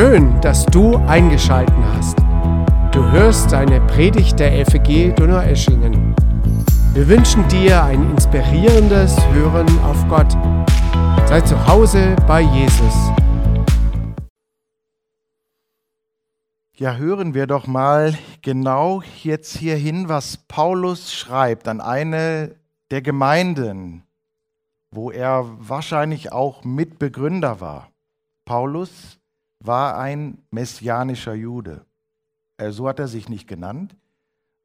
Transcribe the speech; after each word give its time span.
Schön, 0.00 0.40
dass 0.40 0.64
du 0.64 0.94
eingeschalten 1.08 1.84
hast. 1.84 2.16
Du 2.92 3.02
hörst 3.10 3.52
eine 3.52 3.80
Predigt 3.80 4.38
der 4.38 4.64
FG 4.64 5.12
Donaueschingen. 5.12 6.14
Wir 6.94 7.08
wünschen 7.08 7.48
dir 7.48 7.82
ein 7.82 8.08
inspirierendes 8.12 9.18
Hören 9.32 9.66
auf 9.80 10.06
Gott. 10.06 10.30
Sei 11.26 11.40
zu 11.40 11.66
Hause 11.66 12.14
bei 12.28 12.42
Jesus. 12.42 12.94
Ja, 16.76 16.94
hören 16.94 17.34
wir 17.34 17.48
doch 17.48 17.66
mal 17.66 18.16
genau 18.40 19.02
jetzt 19.24 19.56
hierhin, 19.56 20.08
was 20.08 20.36
Paulus 20.36 21.12
schreibt 21.12 21.66
an 21.66 21.80
eine 21.80 22.54
der 22.92 23.02
Gemeinden, 23.02 24.04
wo 24.92 25.10
er 25.10 25.44
wahrscheinlich 25.58 26.30
auch 26.30 26.62
Mitbegründer 26.62 27.60
war. 27.60 27.90
Paulus 28.44 29.17
war 29.60 29.98
ein 29.98 30.38
messianischer 30.50 31.34
Jude. 31.34 31.84
Äh, 32.56 32.70
so 32.70 32.88
hat 32.88 32.98
er 32.98 33.08
sich 33.08 33.28
nicht 33.28 33.48
genannt. 33.48 33.96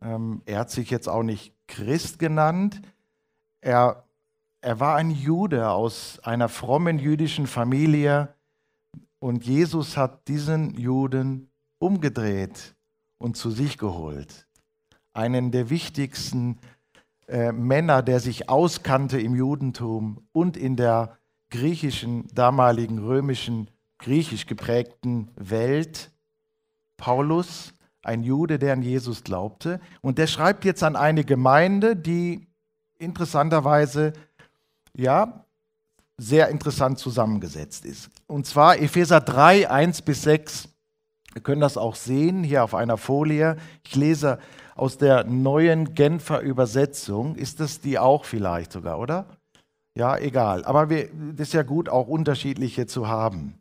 Ähm, 0.02 0.41
er 0.45 0.59
hat 0.59 0.71
sich 0.71 0.89
jetzt 0.89 1.07
auch 1.07 1.23
nicht 1.23 1.53
Christ 1.67 2.19
genannt. 2.19 2.81
Er, 3.61 4.03
er 4.61 4.79
war 4.79 4.95
ein 4.95 5.11
Jude 5.11 5.69
aus 5.69 6.19
einer 6.23 6.49
frommen 6.49 6.99
jüdischen 6.99 7.47
Familie 7.47 8.33
und 9.19 9.45
Jesus 9.45 9.95
hat 9.95 10.27
diesen 10.27 10.73
Juden 10.77 11.49
umgedreht 11.80 12.75
und 13.17 13.38
zu 13.38 13.52
sich 13.52 13.77
geholt. 13.77 14.47
Einen 15.13 15.52
der 15.52 15.69
wichtigsten 15.69 16.59
äh, 17.27 17.52
Männer, 17.52 18.02
der 18.03 18.19
sich 18.19 18.49
auskannte 18.49 19.19
im 19.21 19.35
Judentum 19.35 20.27
und 20.33 20.58
in 20.58 20.75
der 20.75 21.17
griechischen, 21.49 22.27
damaligen 22.33 22.99
römischen 22.99 23.69
griechisch 24.03 24.45
geprägten 24.45 25.29
Welt. 25.35 26.11
Paulus, 26.97 27.73
ein 28.03 28.21
Jude, 28.23 28.59
der 28.59 28.73
an 28.73 28.83
Jesus 28.83 29.23
glaubte. 29.23 29.79
Und 30.01 30.17
der 30.17 30.27
schreibt 30.27 30.65
jetzt 30.65 30.83
an 30.83 30.95
eine 30.95 31.23
Gemeinde, 31.23 31.95
die 31.95 32.47
interessanterweise, 32.99 34.13
ja, 34.95 35.45
sehr 36.17 36.49
interessant 36.49 36.99
zusammengesetzt 36.99 37.85
ist. 37.85 38.09
Und 38.27 38.45
zwar 38.45 38.77
Epheser 38.77 39.19
3, 39.19 39.69
1 39.69 40.03
bis 40.03 40.21
6. 40.21 40.69
Wir 41.33 41.41
können 41.41 41.61
das 41.61 41.77
auch 41.77 41.95
sehen 41.95 42.43
hier 42.43 42.63
auf 42.63 42.75
einer 42.75 42.97
Folie. 42.97 43.57
Ich 43.83 43.95
lese 43.95 44.37
aus 44.75 44.97
der 44.97 45.23
neuen 45.23 45.95
Genfer 45.95 46.41
Übersetzung. 46.41 47.35
Ist 47.35 47.59
das 47.59 47.79
die 47.79 47.97
auch 47.97 48.25
vielleicht 48.25 48.71
sogar, 48.71 48.99
oder? 48.99 49.25
Ja, 49.95 50.17
egal. 50.17 50.65
Aber 50.65 50.89
es 50.91 51.09
ist 51.39 51.53
ja 51.53 51.63
gut, 51.63 51.89
auch 51.89 52.07
unterschiedliche 52.07 52.85
zu 52.85 53.07
haben. 53.07 53.59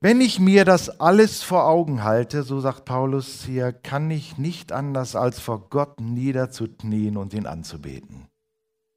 Wenn 0.00 0.20
ich 0.20 0.38
mir 0.38 0.64
das 0.64 1.00
alles 1.00 1.42
vor 1.42 1.66
Augen 1.66 2.04
halte, 2.04 2.44
so 2.44 2.60
sagt 2.60 2.84
Paulus 2.84 3.42
hier, 3.42 3.72
kann 3.72 4.12
ich 4.12 4.38
nicht 4.38 4.70
anders 4.70 5.16
als 5.16 5.40
vor 5.40 5.68
Gott 5.70 6.00
niederzuknien 6.00 7.16
und 7.16 7.34
ihn 7.34 7.46
anzubeten. 7.46 8.28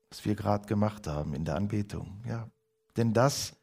Was 0.10 0.26
wir 0.26 0.36
gerade 0.36 0.68
gemacht 0.68 1.08
haben 1.08 1.34
in 1.34 1.44
der 1.44 1.56
Anbetung. 1.56 2.22
Ja. 2.28 2.48
Denn 2.98 3.14
dass 3.14 3.54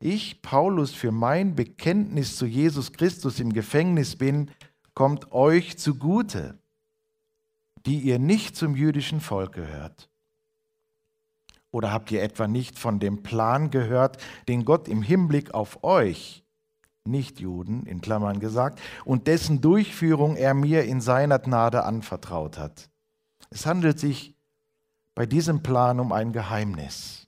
ich, 0.00 0.40
Paulus, 0.40 0.92
für 0.92 1.12
mein 1.12 1.54
Bekenntnis 1.54 2.36
zu 2.36 2.46
Jesus 2.46 2.92
Christus 2.92 3.38
im 3.38 3.52
Gefängnis 3.52 4.16
bin, 4.16 4.50
kommt 4.94 5.30
euch 5.32 5.76
zugute, 5.76 6.56
die 7.84 7.98
ihr 7.98 8.18
nicht 8.18 8.56
zum 8.56 8.74
jüdischen 8.74 9.20
Volk 9.20 9.52
gehört. 9.52 10.08
Oder 11.70 11.92
habt 11.92 12.10
ihr 12.12 12.22
etwa 12.22 12.48
nicht 12.48 12.78
von 12.78 12.98
dem 12.98 13.22
Plan 13.22 13.70
gehört, 13.70 14.16
den 14.48 14.64
Gott 14.64 14.88
im 14.88 15.02
Hinblick 15.02 15.52
auf 15.52 15.84
euch 15.84 16.44
Nichtjuden 17.10 17.86
in 17.86 18.00
Klammern 18.00 18.40
gesagt, 18.40 18.80
und 19.04 19.26
dessen 19.26 19.60
Durchführung 19.60 20.36
er 20.36 20.54
mir 20.54 20.84
in 20.84 21.00
seiner 21.00 21.38
Gnade 21.38 21.84
anvertraut 21.84 22.58
hat. 22.58 22.88
Es 23.50 23.66
handelt 23.66 23.98
sich 23.98 24.34
bei 25.14 25.26
diesem 25.26 25.62
Plan 25.62 26.00
um 26.00 26.12
ein 26.12 26.32
Geheimnis, 26.32 27.26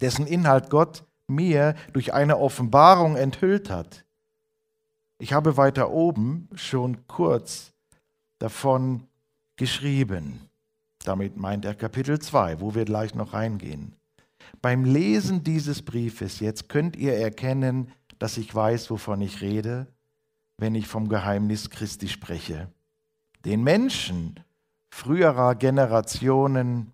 dessen 0.00 0.26
Inhalt 0.26 0.70
Gott 0.70 1.04
mir 1.26 1.74
durch 1.92 2.12
eine 2.12 2.38
Offenbarung 2.38 3.16
enthüllt 3.16 3.70
hat. 3.70 4.04
Ich 5.18 5.32
habe 5.32 5.56
weiter 5.56 5.90
oben 5.90 6.48
schon 6.54 7.06
kurz 7.06 7.72
davon 8.38 9.06
geschrieben. 9.56 10.48
Damit 11.04 11.36
meint 11.36 11.64
er 11.64 11.74
Kapitel 11.74 12.18
2, 12.18 12.60
wo 12.60 12.74
wir 12.74 12.84
gleich 12.84 13.14
noch 13.14 13.32
reingehen. 13.32 13.94
Beim 14.60 14.84
Lesen 14.84 15.42
dieses 15.42 15.82
Briefes 15.82 16.40
jetzt 16.40 16.68
könnt 16.68 16.96
ihr 16.96 17.14
erkennen, 17.14 17.92
dass 18.18 18.36
ich 18.36 18.54
weiß, 18.54 18.90
wovon 18.90 19.20
ich 19.20 19.40
rede, 19.40 19.86
wenn 20.58 20.74
ich 20.74 20.86
vom 20.86 21.08
Geheimnis 21.08 21.70
Christi 21.70 22.08
spreche. 22.08 22.68
Den 23.44 23.62
Menschen 23.62 24.40
früherer 24.90 25.54
Generationen 25.54 26.92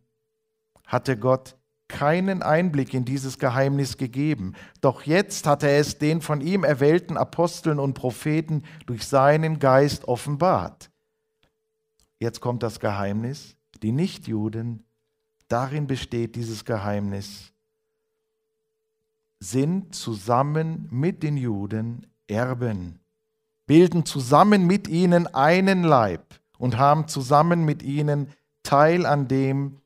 hatte 0.86 1.16
Gott 1.16 1.56
keinen 1.90 2.42
Einblick 2.42 2.94
in 2.94 3.04
dieses 3.04 3.38
Geheimnis 3.38 3.96
gegeben. 3.96 4.54
Doch 4.80 5.02
jetzt 5.02 5.46
hat 5.46 5.62
er 5.62 5.78
es 5.78 5.98
den 5.98 6.20
von 6.20 6.40
ihm 6.40 6.64
erwählten 6.64 7.16
Aposteln 7.16 7.78
und 7.78 7.94
Propheten 7.94 8.62
durch 8.86 9.06
seinen 9.06 9.58
Geist 9.58 10.06
offenbart. 10.06 10.90
Jetzt 12.18 12.40
kommt 12.40 12.62
das 12.62 12.80
Geheimnis. 12.80 13.56
Die 13.82 13.92
Nichtjuden, 13.92 14.84
darin 15.48 15.86
besteht 15.86 16.36
dieses 16.36 16.64
Geheimnis, 16.64 17.49
sind 19.40 19.94
zusammen 19.94 20.86
mit 20.90 21.22
den 21.22 21.36
Juden 21.36 22.06
Erben, 22.28 23.00
bilden 23.66 24.04
zusammen 24.04 24.66
mit 24.66 24.86
ihnen 24.86 25.26
einen 25.26 25.82
Leib 25.82 26.40
und 26.58 26.78
haben 26.78 27.08
zusammen 27.08 27.64
mit 27.64 27.82
ihnen 27.82 28.28
Teil 28.62 29.06
an 29.06 29.26
dem, 29.26 29.78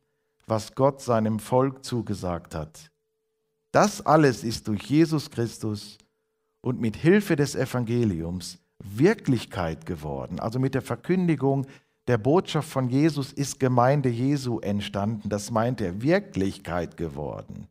was 0.47 0.75
Gott 0.75 1.01
seinem 1.01 1.39
Volk 1.39 1.85
zugesagt 1.85 2.55
hat. 2.55 2.91
Das 3.73 4.05
alles 4.05 4.45
ist 4.45 4.69
durch 4.69 4.83
Jesus 4.83 5.31
Christus 5.31 5.99
und 6.61 6.81
mit 6.81 6.97
Hilfe 6.97 7.37
des 7.37 7.55
Evangeliums 7.55 8.59
Wirklichkeit 8.79 9.87
geworden. 9.87 10.41
Also 10.41 10.59
mit 10.59 10.75
der 10.75 10.83
Verkündigung 10.83 11.67
der 12.07 12.19
Botschaft 12.19 12.69
von 12.69 12.89
Jesus 12.89 13.33
ist 13.33 13.59
Gemeinde 13.59 14.11
Jesu 14.11 14.59
entstanden. 14.61 15.29
Das 15.29 15.51
meint 15.51 15.81
er 15.81 16.03
Wirklichkeit 16.03 16.97
geworden. 16.97 17.69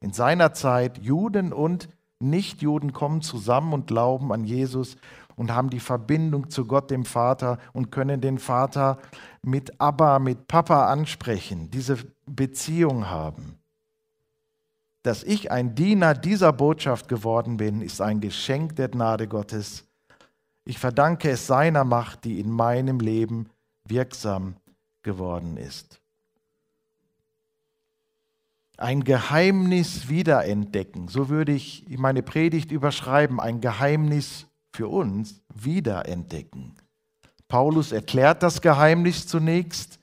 In 0.00 0.12
seiner 0.12 0.52
Zeit, 0.52 0.98
Juden 0.98 1.52
und 1.52 1.88
Nichtjuden 2.18 2.92
kommen 2.92 3.22
zusammen 3.22 3.72
und 3.72 3.86
glauben 3.86 4.32
an 4.32 4.44
Jesus 4.44 4.96
und 5.36 5.54
haben 5.54 5.70
die 5.70 5.80
Verbindung 5.80 6.48
zu 6.50 6.64
Gott, 6.64 6.90
dem 6.90 7.04
Vater, 7.04 7.58
und 7.72 7.90
können 7.90 8.20
den 8.20 8.38
Vater 8.38 8.98
mit 9.42 9.80
Abba, 9.80 10.18
mit 10.18 10.48
Papa 10.48 10.86
ansprechen, 10.90 11.70
diese 11.70 11.98
Beziehung 12.26 13.10
haben. 13.10 13.58
Dass 15.02 15.22
ich 15.22 15.50
ein 15.50 15.74
Diener 15.74 16.14
dieser 16.14 16.52
Botschaft 16.52 17.08
geworden 17.08 17.58
bin, 17.58 17.80
ist 17.82 18.00
ein 18.00 18.20
Geschenk 18.20 18.76
der 18.76 18.88
Gnade 18.88 19.28
Gottes. 19.28 19.84
Ich 20.64 20.78
verdanke 20.78 21.30
es 21.30 21.46
seiner 21.46 21.84
Macht, 21.84 22.24
die 22.24 22.40
in 22.40 22.50
meinem 22.50 22.98
Leben 22.98 23.50
wirksam 23.84 24.56
geworden 25.02 25.58
ist 25.58 26.00
ein 28.76 29.04
Geheimnis 29.04 30.08
wiederentdecken. 30.08 31.08
So 31.08 31.28
würde 31.28 31.52
ich 31.52 31.84
meine 31.96 32.22
Predigt 32.22 32.72
überschreiben, 32.72 33.40
ein 33.40 33.60
Geheimnis 33.60 34.46
für 34.72 34.88
uns 34.88 35.42
wiederentdecken. 35.54 36.74
Paulus 37.48 37.92
erklärt 37.92 38.42
das 38.42 38.60
Geheimnis 38.60 39.26
zunächst 39.26 39.98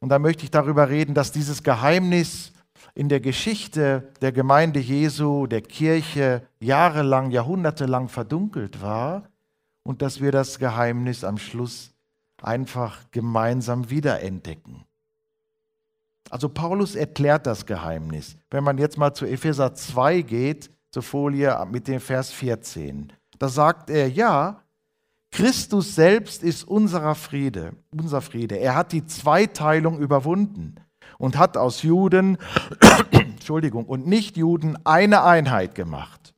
und 0.00 0.10
da 0.10 0.18
möchte 0.18 0.44
ich 0.44 0.50
darüber 0.50 0.88
reden, 0.88 1.14
dass 1.14 1.32
dieses 1.32 1.62
Geheimnis 1.62 2.52
in 2.94 3.08
der 3.08 3.20
Geschichte 3.20 4.12
der 4.20 4.32
Gemeinde 4.32 4.80
Jesu, 4.80 5.46
der 5.46 5.62
Kirche 5.62 6.46
jahrelang, 6.60 7.30
jahrhundertelang 7.30 8.08
verdunkelt 8.08 8.80
war 8.80 9.24
und 9.82 10.02
dass 10.02 10.20
wir 10.20 10.32
das 10.32 10.58
Geheimnis 10.58 11.24
am 11.24 11.38
Schluss 11.38 11.92
einfach 12.42 13.10
gemeinsam 13.10 13.90
wiederentdecken. 13.90 14.84
Also 16.30 16.48
Paulus 16.48 16.94
erklärt 16.94 17.46
das 17.46 17.66
Geheimnis. 17.66 18.36
Wenn 18.50 18.64
man 18.64 18.78
jetzt 18.78 18.98
mal 18.98 19.14
zu 19.14 19.26
Epheser 19.26 19.74
2 19.74 20.22
geht, 20.22 20.70
zur 20.90 21.02
Folie 21.02 21.66
mit 21.70 21.88
dem 21.88 22.00
Vers 22.00 22.32
14, 22.32 23.12
da 23.38 23.48
sagt 23.48 23.90
er, 23.90 24.08
ja, 24.08 24.62
Christus 25.30 25.94
selbst 25.94 26.42
ist 26.42 26.64
unserer 26.64 27.14
Friede, 27.14 27.72
unser 27.90 28.20
Friede. 28.20 28.56
Er 28.56 28.74
hat 28.74 28.92
die 28.92 29.04
Zweiteilung 29.06 29.98
überwunden 29.98 30.76
und 31.18 31.36
hat 31.36 31.56
aus 31.56 31.82
Juden, 31.82 32.38
Entschuldigung, 33.10 33.84
und 33.84 34.06
Nichtjuden 34.06 34.78
eine 34.86 35.22
Einheit 35.24 35.74
gemacht. 35.74 36.34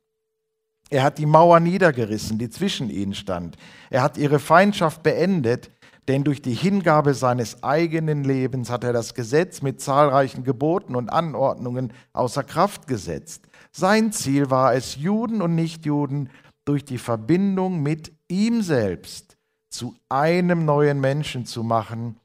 Er 0.90 1.02
hat 1.02 1.18
die 1.18 1.26
Mauer 1.26 1.60
niedergerissen, 1.60 2.38
die 2.38 2.48
zwischen 2.48 2.88
ihnen 2.90 3.14
stand. 3.14 3.56
Er 3.90 4.02
hat 4.02 4.16
ihre 4.16 4.38
Feindschaft 4.38 5.02
beendet, 5.02 5.70
denn 6.08 6.24
durch 6.24 6.40
die 6.40 6.54
Hingabe 6.54 7.12
seines 7.12 7.62
eigenen 7.62 8.24
Lebens 8.24 8.70
hat 8.70 8.82
er 8.82 8.94
das 8.94 9.12
Gesetz 9.14 9.60
mit 9.60 9.82
zahlreichen 9.82 10.42
Geboten 10.42 10.96
und 10.96 11.10
Anordnungen 11.10 11.92
außer 12.14 12.42
Kraft 12.42 12.86
gesetzt. 12.86 13.46
Sein 13.70 14.10
Ziel 14.10 14.50
war 14.50 14.74
es, 14.74 14.96
Juden 14.96 15.42
und 15.42 15.54
Nichtjuden 15.54 16.30
durch 16.64 16.86
die 16.86 16.96
Verbindung 16.96 17.82
mit 17.82 18.12
ihm 18.26 18.62
selbst 18.62 19.36
zu 19.68 19.94
einem 20.08 20.64
neuen 20.64 20.98
Menschen 20.98 21.44
zu 21.44 21.62
machen 21.62 22.16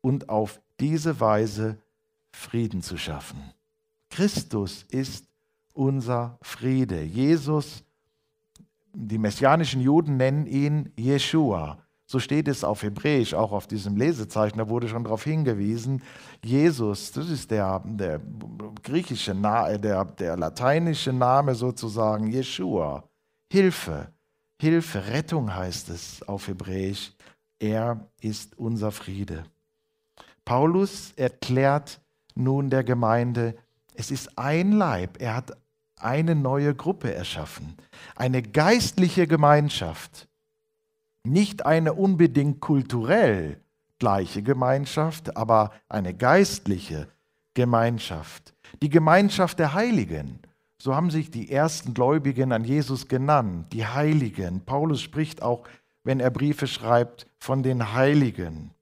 und 0.00 0.28
auf 0.28 0.60
diese 0.78 1.18
Weise 1.18 1.78
Frieden 2.30 2.80
zu 2.80 2.96
schaffen. 2.96 3.40
Christus 4.08 4.84
ist 4.88 5.26
unser 5.74 6.38
Friede. 6.42 7.02
Jesus, 7.02 7.82
die 8.92 9.18
messianischen 9.18 9.80
Juden 9.80 10.16
nennen 10.16 10.46
ihn 10.46 10.92
Jeshua. 10.96 11.78
So 12.12 12.18
steht 12.18 12.46
es 12.46 12.62
auf 12.62 12.82
Hebräisch, 12.82 13.32
auch 13.32 13.52
auf 13.52 13.66
diesem 13.66 13.96
Lesezeichen, 13.96 14.58
da 14.58 14.68
wurde 14.68 14.86
schon 14.86 15.02
darauf 15.02 15.24
hingewiesen. 15.24 16.02
Jesus, 16.44 17.10
das 17.10 17.30
ist 17.30 17.50
der, 17.50 17.82
der 17.86 18.20
griechische, 18.82 19.34
der, 19.34 20.04
der 20.04 20.36
lateinische 20.36 21.14
Name 21.14 21.54
sozusagen, 21.54 22.26
Jeshua. 22.26 23.02
Hilfe, 23.50 24.12
Hilfe, 24.60 25.06
Rettung 25.06 25.54
heißt 25.54 25.88
es 25.88 26.22
auf 26.28 26.48
Hebräisch. 26.48 27.14
Er 27.58 28.06
ist 28.20 28.58
unser 28.58 28.92
Friede. 28.92 29.44
Paulus 30.44 31.14
erklärt 31.16 31.98
nun 32.34 32.68
der 32.68 32.84
Gemeinde, 32.84 33.54
es 33.94 34.10
ist 34.10 34.38
ein 34.38 34.72
Leib. 34.72 35.18
Er 35.18 35.36
hat 35.36 35.56
eine 35.96 36.34
neue 36.34 36.74
Gruppe 36.74 37.14
erschaffen, 37.14 37.74
eine 38.16 38.42
geistliche 38.42 39.26
Gemeinschaft, 39.26 40.28
nicht 41.24 41.66
eine 41.66 41.94
unbedingt 41.94 42.60
kulturell 42.60 43.60
gleiche 43.98 44.42
Gemeinschaft, 44.42 45.36
aber 45.36 45.70
eine 45.88 46.14
geistliche 46.14 47.08
Gemeinschaft, 47.54 48.54
die 48.82 48.88
Gemeinschaft 48.88 49.58
der 49.58 49.74
Heiligen. 49.74 50.40
So 50.78 50.96
haben 50.96 51.10
sich 51.10 51.30
die 51.30 51.52
ersten 51.52 51.94
Gläubigen 51.94 52.50
an 52.50 52.64
Jesus 52.64 53.06
genannt, 53.06 53.72
die 53.72 53.86
Heiligen. 53.86 54.64
Paulus 54.64 55.00
spricht 55.00 55.42
auch, 55.42 55.62
wenn 56.02 56.18
er 56.18 56.30
Briefe 56.30 56.66
schreibt, 56.66 57.28
von 57.38 57.62
den 57.62 57.92
Heiligen. 57.92 58.72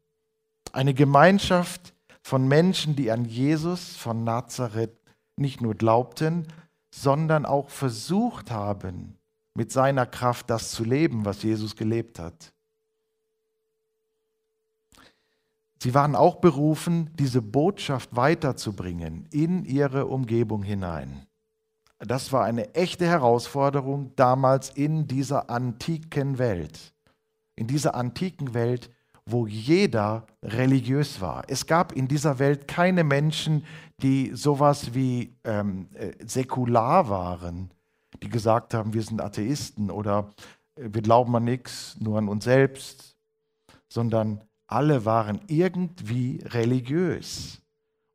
Eine 0.73 0.95
Gemeinschaft 0.95 1.93
von 2.23 2.49
Menschen, 2.49 2.97
die 2.97 3.11
an 3.11 3.27
Jesus 3.27 3.97
von 3.97 4.25
Nazareth 4.25 4.97
nicht 5.37 5.61
nur 5.61 5.75
glaubten, 5.75 6.47
sondern 6.91 7.45
auch 7.45 7.69
versucht 7.69 8.51
haben, 8.51 9.19
mit 9.55 9.73
seiner 9.73 10.07
Kraft 10.07 10.51
das 10.51 10.71
zu 10.71 10.85
leben, 10.85 11.25
was 11.25 11.43
Jesus 11.43 11.77
gelebt 11.77 12.19
hat. 12.19 12.53
Sie 15.83 15.95
waren 15.95 16.15
auch 16.15 16.37
berufen, 16.37 17.11
diese 17.15 17.41
Botschaft 17.41 18.15
weiterzubringen 18.15 19.27
in 19.31 19.65
ihre 19.65 20.07
Umgebung 20.07 20.63
hinein. 20.63 21.27
Das 21.99 22.33
war 22.33 22.45
eine 22.45 22.75
echte 22.75 23.07
Herausforderung 23.07 24.13
damals 24.17 24.71
in 24.71 25.07
dieser 25.07 25.49
antiken 25.49 26.39
Welt. 26.39 26.95
In 27.57 27.67
dieser 27.67 27.95
antiken 27.95 28.53
Welt, 28.53 28.91
wo 29.27 29.47
jeder 29.47 30.27
religiös 30.43 31.21
war. 31.21 31.45
Es 31.49 31.67
gab 31.67 31.93
in 31.93 32.09
dieser 32.09 32.39
Welt 32.39 32.69
keine 32.69 33.05
Menschen, 33.05 33.65
die 34.03 34.33
sowas 34.35 34.95
wie 34.95 35.37
ähm, 35.45 35.89
äh, 35.95 36.13
säkular 36.27 37.09
waren, 37.09 37.71
die 38.23 38.29
gesagt 38.29 38.75
haben, 38.75 38.93
wir 38.93 39.03
sind 39.03 39.21
Atheisten 39.21 39.91
oder 39.91 40.31
äh, 40.77 40.89
wir 40.93 41.03
glauben 41.03 41.35
an 41.37 41.45
nichts, 41.45 41.97
nur 42.01 42.19
an 42.19 42.29
uns 42.29 42.45
selbst, 42.45 43.17
sondern 43.89 44.41
alle 44.67 45.05
waren 45.05 45.41
irgendwie 45.49 46.43
religiös. 46.45 47.61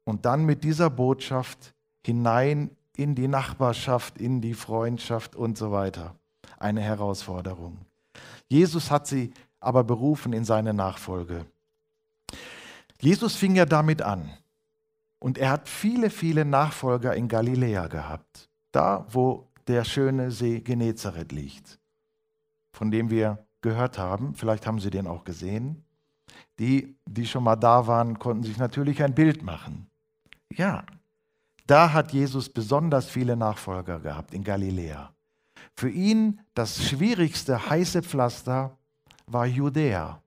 Und 0.06 0.26
dann 0.26 0.46
mit 0.46 0.64
dieser 0.64 0.90
Botschaft 0.90 1.74
hinein 2.06 2.70
in 2.96 3.16
die 3.16 3.28
Nachbarschaft, 3.28 4.20
in 4.20 4.40
die 4.40 4.54
Freundschaft 4.54 5.36
und 5.36 5.58
so 5.58 5.72
weiter. 5.72 6.16
Eine 6.58 6.82
Herausforderung. 6.82 7.78
Jesus 8.48 8.92
hat 8.92 9.08
sie 9.08 9.34
aber 9.60 9.84
berufen 9.84 10.32
in 10.32 10.46
seine 10.46 10.74
Nachfolge. 10.74 11.46
Jesus 13.02 13.36
fing 13.36 13.56
ja 13.56 13.66
damit 13.66 14.02
an. 14.02 14.30
Und 15.20 15.38
er 15.38 15.50
hat 15.50 15.68
viele, 15.68 16.10
viele 16.10 16.46
Nachfolger 16.46 17.16
in 17.16 17.28
Galiläa 17.28 17.88
gehabt. 17.88 18.50
Da, 18.72 19.06
wo 19.10 19.45
der 19.68 19.84
schöne 19.84 20.32
See 20.32 20.62
Genezareth 20.62 21.32
liegt, 21.32 21.80
von 22.74 22.92
dem 22.92 23.10
wir 23.10 23.46
gehört 23.62 23.98
haben. 23.98 24.36
Vielleicht 24.36 24.68
haben 24.68 24.80
Sie 24.80 24.90
den 24.90 25.08
auch 25.08 25.24
gesehen. 25.24 25.84
Die, 26.60 26.96
die 27.06 27.26
schon 27.26 27.44
mal 27.44 27.56
da 27.56 27.88
waren, 27.88 28.20
konnten 28.20 28.44
sich 28.44 28.58
natürlich 28.58 29.04
ein 29.04 29.16
Bild 29.16 29.44
machen. 29.44 29.88
Ja, 30.52 30.86
da 31.68 31.94
hat 31.94 32.14
Jesus 32.14 32.50
besonders 32.50 33.08
viele 33.08 33.36
Nachfolger 33.36 34.00
gehabt 34.00 34.34
in 34.34 34.44
Galiläa. 34.44 35.12
Für 35.74 35.90
ihn 35.90 36.40
das 36.54 36.86
schwierigste 36.86 37.70
heiße 37.70 38.04
Pflaster 38.04 38.78
war 39.26 39.46
Judäa, 39.46 40.22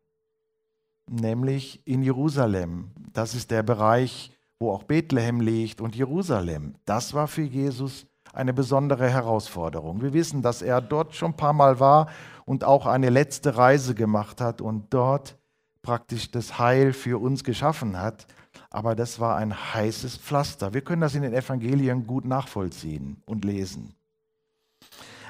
nämlich 1.08 1.80
in 1.86 2.02
Jerusalem. 2.02 2.90
Das 3.12 3.34
ist 3.34 3.50
der 3.50 3.62
Bereich, 3.62 4.32
wo 4.58 4.72
auch 4.72 4.82
Bethlehem 4.82 5.40
liegt 5.40 5.80
und 5.80 5.94
Jerusalem. 5.94 6.74
Das 6.84 7.14
war 7.14 7.28
für 7.28 7.42
Jesus 7.42 8.06
eine 8.32 8.52
besondere 8.52 9.08
Herausforderung. 9.08 10.02
Wir 10.02 10.12
wissen, 10.12 10.42
dass 10.42 10.62
er 10.62 10.80
dort 10.80 11.14
schon 11.14 11.32
ein 11.32 11.36
paar 11.36 11.52
Mal 11.52 11.80
war 11.80 12.08
und 12.44 12.64
auch 12.64 12.86
eine 12.86 13.10
letzte 13.10 13.56
Reise 13.56 13.94
gemacht 13.94 14.40
hat 14.40 14.60
und 14.60 14.86
dort 14.90 15.36
praktisch 15.82 16.30
das 16.30 16.58
Heil 16.58 16.92
für 16.92 17.20
uns 17.20 17.44
geschaffen 17.44 17.98
hat 17.98 18.26
aber 18.70 18.94
das 18.94 19.18
war 19.20 19.36
ein 19.36 19.54
heißes 19.74 20.18
Pflaster. 20.18 20.74
Wir 20.74 20.82
können 20.82 21.00
das 21.00 21.14
in 21.14 21.22
den 21.22 21.34
Evangelien 21.34 22.06
gut 22.06 22.24
nachvollziehen 22.24 23.22
und 23.26 23.44
lesen. 23.44 23.94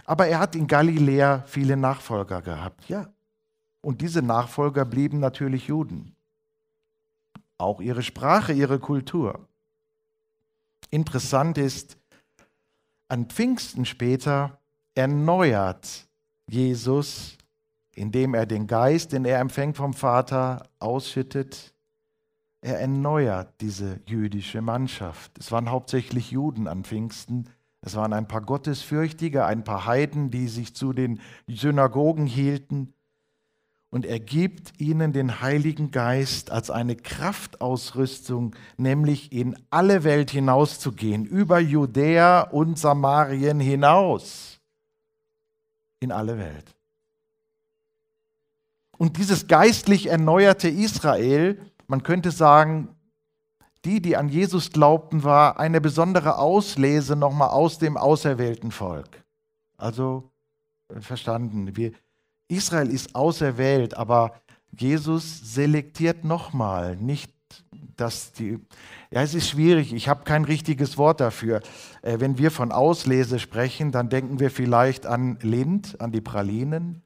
Aber 0.04 0.26
er 0.26 0.38
hat 0.38 0.56
in 0.56 0.66
Galiläa 0.66 1.44
viele 1.46 1.76
Nachfolger 1.76 2.42
gehabt, 2.42 2.88
ja. 2.88 3.08
Und 3.80 4.00
diese 4.00 4.22
Nachfolger 4.22 4.84
blieben 4.84 5.20
natürlich 5.20 5.68
Juden. 5.68 6.16
Auch 7.58 7.80
ihre 7.80 8.02
Sprache, 8.02 8.52
ihre 8.52 8.78
Kultur. 8.78 9.46
Interessant 10.90 11.58
ist, 11.58 11.97
an 13.08 13.26
Pfingsten 13.26 13.84
später 13.84 14.60
erneuert 14.94 16.08
Jesus, 16.48 17.36
indem 17.94 18.34
er 18.34 18.46
den 18.46 18.66
Geist, 18.66 19.12
den 19.12 19.24
er 19.24 19.40
empfängt 19.40 19.76
vom 19.76 19.92
Vater, 19.92 20.68
ausschüttet, 20.78 21.74
er 22.60 22.80
erneuert 22.80 23.60
diese 23.60 24.00
jüdische 24.06 24.60
Mannschaft. 24.60 25.38
Es 25.38 25.52
waren 25.52 25.70
hauptsächlich 25.70 26.32
Juden 26.32 26.66
an 26.66 26.84
Pfingsten. 26.84 27.48
Es 27.80 27.94
waren 27.94 28.12
ein 28.12 28.26
paar 28.26 28.40
Gottesfürchtige, 28.40 29.44
ein 29.44 29.62
paar 29.62 29.86
Heiden, 29.86 30.30
die 30.30 30.48
sich 30.48 30.74
zu 30.74 30.92
den 30.92 31.20
Synagogen 31.46 32.26
hielten. 32.26 32.94
Und 33.90 34.04
er 34.04 34.20
gibt 34.20 34.78
ihnen 34.80 35.12
den 35.12 35.40
Heiligen 35.40 35.90
Geist 35.90 36.50
als 36.50 36.70
eine 36.70 36.94
Kraftausrüstung, 36.94 38.54
nämlich 38.76 39.32
in 39.32 39.58
alle 39.70 40.04
Welt 40.04 40.30
hinauszugehen, 40.30 41.24
über 41.24 41.58
Judäa 41.58 42.42
und 42.42 42.78
Samarien 42.78 43.60
hinaus. 43.60 44.60
In 46.00 46.12
alle 46.12 46.38
Welt. 46.38 46.76
Und 48.98 49.16
dieses 49.16 49.46
geistlich 49.46 50.06
erneuerte 50.06 50.68
Israel 50.68 51.58
man 51.88 52.02
könnte 52.02 52.30
sagen, 52.30 52.94
die, 53.84 54.00
die 54.00 54.16
an 54.16 54.28
Jesus 54.28 54.70
glaubten, 54.70 55.24
war 55.24 55.58
eine 55.58 55.80
besondere 55.80 56.36
Auslese 56.36 57.16
nochmal 57.16 57.48
aus 57.48 57.78
dem 57.78 57.96
auserwählten 57.96 58.70
Volk. 58.70 59.24
Also 59.78 60.30
äh, 60.88 61.00
verstanden, 61.00 61.74
wir, 61.76 61.92
Israel 62.48 62.90
ist 62.90 63.14
auserwählt, 63.14 63.94
aber 63.94 64.40
Jesus 64.72 65.54
selektiert 65.54 66.24
nochmal, 66.24 66.96
nicht 66.96 67.32
dass 67.96 68.32
die, 68.32 68.58
ja, 69.10 69.22
es 69.22 69.34
ist 69.34 69.48
schwierig, 69.48 69.92
ich 69.92 70.08
habe 70.08 70.24
kein 70.24 70.44
richtiges 70.44 70.96
Wort 70.98 71.20
dafür. 71.20 71.60
Äh, 72.02 72.20
wenn 72.20 72.38
wir 72.38 72.50
von 72.50 72.72
Auslese 72.72 73.38
sprechen, 73.38 73.92
dann 73.92 74.08
denken 74.08 74.40
wir 74.40 74.50
vielleicht 74.50 75.06
an 75.06 75.38
Lind, 75.42 76.00
an 76.00 76.12
die 76.12 76.20
Pralinen. 76.20 77.02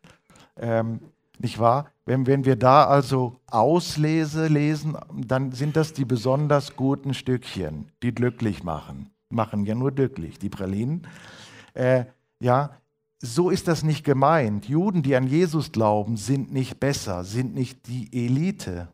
Ähm, 0.56 1.00
nicht 1.38 1.58
wahr? 1.58 1.86
Wenn, 2.04 2.26
wenn 2.26 2.44
wir 2.44 2.56
da 2.56 2.84
also 2.84 3.40
Auslese 3.46 4.48
lesen, 4.48 4.96
dann 5.14 5.52
sind 5.52 5.76
das 5.76 5.92
die 5.92 6.04
besonders 6.04 6.76
guten 6.76 7.14
Stückchen, 7.14 7.90
die 8.02 8.14
glücklich 8.14 8.62
machen. 8.62 9.10
Machen 9.30 9.64
ja 9.64 9.74
nur 9.74 9.92
glücklich, 9.92 10.38
die 10.38 10.50
Pralinen. 10.50 11.06
Äh, 11.74 12.04
ja, 12.38 12.70
so 13.22 13.50
ist 13.50 13.68
das 13.68 13.84
nicht 13.84 14.04
gemeint. 14.04 14.68
Juden, 14.68 15.02
die 15.02 15.14
an 15.14 15.26
Jesus 15.26 15.70
glauben, 15.70 16.16
sind 16.16 16.52
nicht 16.52 16.80
besser, 16.80 17.22
sind 17.24 17.54
nicht 17.54 17.86
die 17.86 18.12
Elite. 18.12 18.88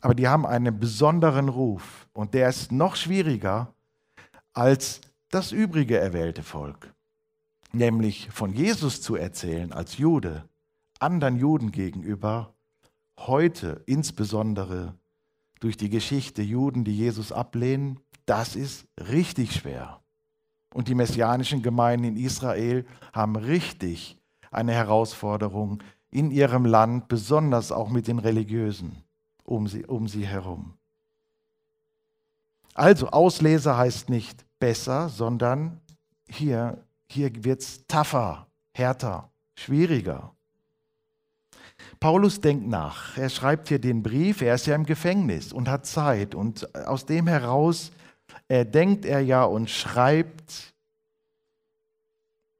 Aber 0.00 0.14
die 0.14 0.26
haben 0.26 0.46
einen 0.46 0.80
besonderen 0.80 1.48
Ruf 1.48 2.08
und 2.14 2.32
der 2.34 2.48
ist 2.48 2.72
noch 2.72 2.96
schwieriger 2.96 3.74
als 4.54 5.02
das 5.30 5.52
übrige 5.52 5.98
erwählte 5.98 6.42
Volk. 6.42 6.94
Nämlich 7.72 8.30
von 8.30 8.54
Jesus 8.54 9.02
zu 9.02 9.16
erzählen 9.16 9.72
als 9.72 9.98
Jude 9.98 10.48
anderen 10.98 11.36
Juden 11.36 11.70
gegenüber, 11.70 12.54
heute 13.18 13.82
insbesondere 13.86 14.94
durch 15.60 15.76
die 15.76 15.90
Geschichte 15.90 16.42
Juden, 16.42 16.84
die 16.84 16.96
Jesus 16.96 17.32
ablehnen, 17.32 18.00
das 18.26 18.56
ist 18.56 18.86
richtig 18.98 19.54
schwer. 19.54 20.00
Und 20.74 20.88
die 20.88 20.94
messianischen 20.94 21.62
Gemeinden 21.62 22.04
in 22.04 22.16
Israel 22.16 22.86
haben 23.12 23.36
richtig 23.36 24.18
eine 24.50 24.72
Herausforderung 24.72 25.82
in 26.10 26.30
ihrem 26.30 26.64
Land, 26.64 27.08
besonders 27.08 27.72
auch 27.72 27.90
mit 27.90 28.08
den 28.08 28.18
Religiösen 28.18 29.02
um 29.44 29.66
sie, 29.66 29.84
um 29.86 30.08
sie 30.08 30.26
herum. 30.26 30.74
Also 32.74 33.08
Ausleser 33.08 33.76
heißt 33.76 34.08
nicht 34.08 34.44
besser, 34.60 35.08
sondern 35.08 35.80
hier, 36.28 36.84
hier 37.08 37.44
wird 37.44 37.60
es 37.60 37.86
tougher, 37.86 38.46
härter, 38.72 39.30
schwieriger. 39.56 40.32
Paulus 42.00 42.40
denkt 42.40 42.68
nach. 42.68 43.16
Er 43.16 43.28
schreibt 43.28 43.68
hier 43.68 43.80
den 43.80 44.02
Brief. 44.02 44.42
Er 44.42 44.54
ist 44.54 44.66
ja 44.66 44.74
im 44.74 44.84
Gefängnis 44.84 45.52
und 45.52 45.68
hat 45.68 45.86
Zeit. 45.86 46.34
Und 46.34 46.74
aus 46.86 47.06
dem 47.06 47.26
heraus 47.26 47.90
er 48.46 48.64
denkt 48.64 49.04
er 49.04 49.20
ja 49.20 49.44
und 49.44 49.70
schreibt. 49.70 50.74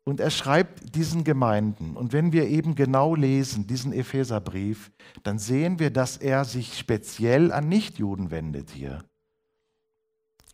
Und 0.05 0.21
er 0.21 0.31
schreibt 0.31 0.95
diesen 0.95 1.23
Gemeinden. 1.23 1.97
Und 1.97 2.13
wenn 2.13 2.33
wir 2.33 2.49
eben 2.49 2.75
genau 2.75 3.15
lesen, 3.15 3.67
diesen 3.67 3.93
Epheserbrief, 3.93 4.91
dann 5.23 5.39
sehen 5.39 5.79
wir, 5.79 5.91
dass 5.91 6.17
er 6.17 6.47
sich 6.47 6.79
speziell 6.79 7.53
an 7.53 7.69
Nichtjuden 7.69 8.31
wendet 8.31 8.71
hier. 8.71 9.05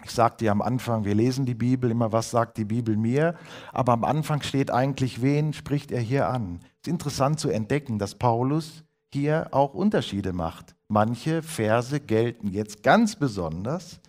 Ich 0.04 0.10
sagte 0.10 0.44
ja 0.44 0.52
am 0.52 0.60
Anfang, 0.60 1.04
wir 1.04 1.14
lesen 1.14 1.46
die 1.46 1.54
Bibel 1.54 1.90
immer, 1.90 2.12
was 2.12 2.30
sagt 2.30 2.58
die 2.58 2.64
Bibel 2.64 2.96
mir, 2.96 3.36
aber 3.72 3.92
am 3.92 4.04
Anfang 4.04 4.42
steht 4.42 4.70
eigentlich, 4.70 5.22
wen 5.22 5.52
spricht 5.52 5.90
er 5.92 6.00
hier 6.00 6.28
an? 6.28 6.60
Es 6.62 6.88
ist 6.88 6.88
interessant 6.88 7.40
zu 7.40 7.48
entdecken, 7.48 7.98
dass 7.98 8.16
Paulus 8.16 8.84
hier 9.12 9.48
auch 9.52 9.72
Unterschiede 9.72 10.32
macht. 10.32 10.74
Manche 10.88 11.42
Verse 11.42 12.00
gelten 12.00 12.48
jetzt 12.48 12.82
ganz 12.82 13.16
besonders 13.16 14.00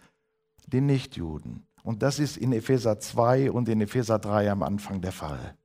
den 0.68 0.86
Nichtjuden. 0.86 1.66
Und 1.84 2.02
das 2.02 2.20
ist 2.20 2.38
in 2.38 2.52
Epheser 2.52 3.00
2 3.00 3.52
und 3.52 3.70
in 3.70 3.82
Epheser 3.82 4.20
3 4.20 4.52
am 4.52 4.64
Anfang 4.64 5.02
der 5.02 5.12
Fall. 5.12 5.56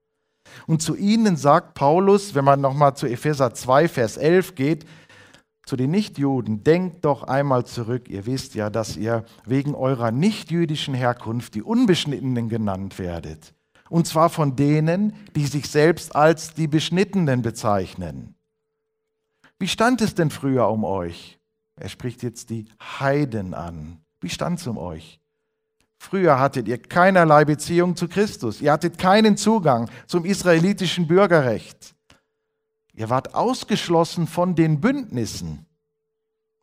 Und 0.66 0.82
zu 0.82 0.96
ihnen 0.96 1.36
sagt 1.36 1.74
Paulus, 1.74 2.34
wenn 2.34 2.44
man 2.44 2.60
nochmal 2.60 2.96
zu 2.96 3.06
Epheser 3.06 3.54
2, 3.54 3.88
Vers 3.88 4.16
11 4.16 4.54
geht, 4.54 4.86
zu 5.64 5.76
den 5.76 5.92
Nichtjuden, 5.92 6.64
denkt 6.64 7.04
doch 7.04 7.22
einmal 7.22 7.64
zurück. 7.64 8.08
Ihr 8.08 8.26
wisst 8.26 8.54
ja, 8.54 8.70
dass 8.70 8.96
ihr 8.96 9.24
wegen 9.46 9.74
eurer 9.74 10.10
nichtjüdischen 10.10 10.94
Herkunft 10.94 11.54
die 11.54 11.62
Unbeschnittenen 11.62 12.48
genannt 12.48 12.98
werdet. 12.98 13.54
Und 13.88 14.06
zwar 14.06 14.30
von 14.30 14.56
denen, 14.56 15.14
die 15.36 15.46
sich 15.46 15.68
selbst 15.68 16.14
als 16.14 16.54
die 16.54 16.68
Beschnittenen 16.68 17.42
bezeichnen. 17.42 18.34
Wie 19.58 19.68
stand 19.68 20.00
es 20.00 20.14
denn 20.14 20.30
früher 20.30 20.68
um 20.68 20.84
euch? 20.84 21.38
Er 21.76 21.88
spricht 21.88 22.22
jetzt 22.22 22.50
die 22.50 22.66
Heiden 22.80 23.54
an. 23.54 23.98
Wie 24.20 24.28
stand 24.28 24.60
es 24.60 24.66
um 24.66 24.78
euch? 24.78 25.20
Früher 25.98 26.38
hattet 26.38 26.66
ihr 26.66 26.80
keinerlei 26.80 27.44
Beziehung 27.44 27.94
zu 27.94 28.08
Christus. 28.08 28.62
Ihr 28.62 28.72
hattet 28.72 28.96
keinen 28.96 29.36
Zugang 29.36 29.90
zum 30.06 30.24
israelitischen 30.24 31.06
Bürgerrecht. 31.06 31.94
Ihr 32.94 33.10
wart 33.10 33.34
ausgeschlossen 33.34 34.26
von 34.26 34.54
den 34.54 34.80
Bündnissen, 34.80 35.66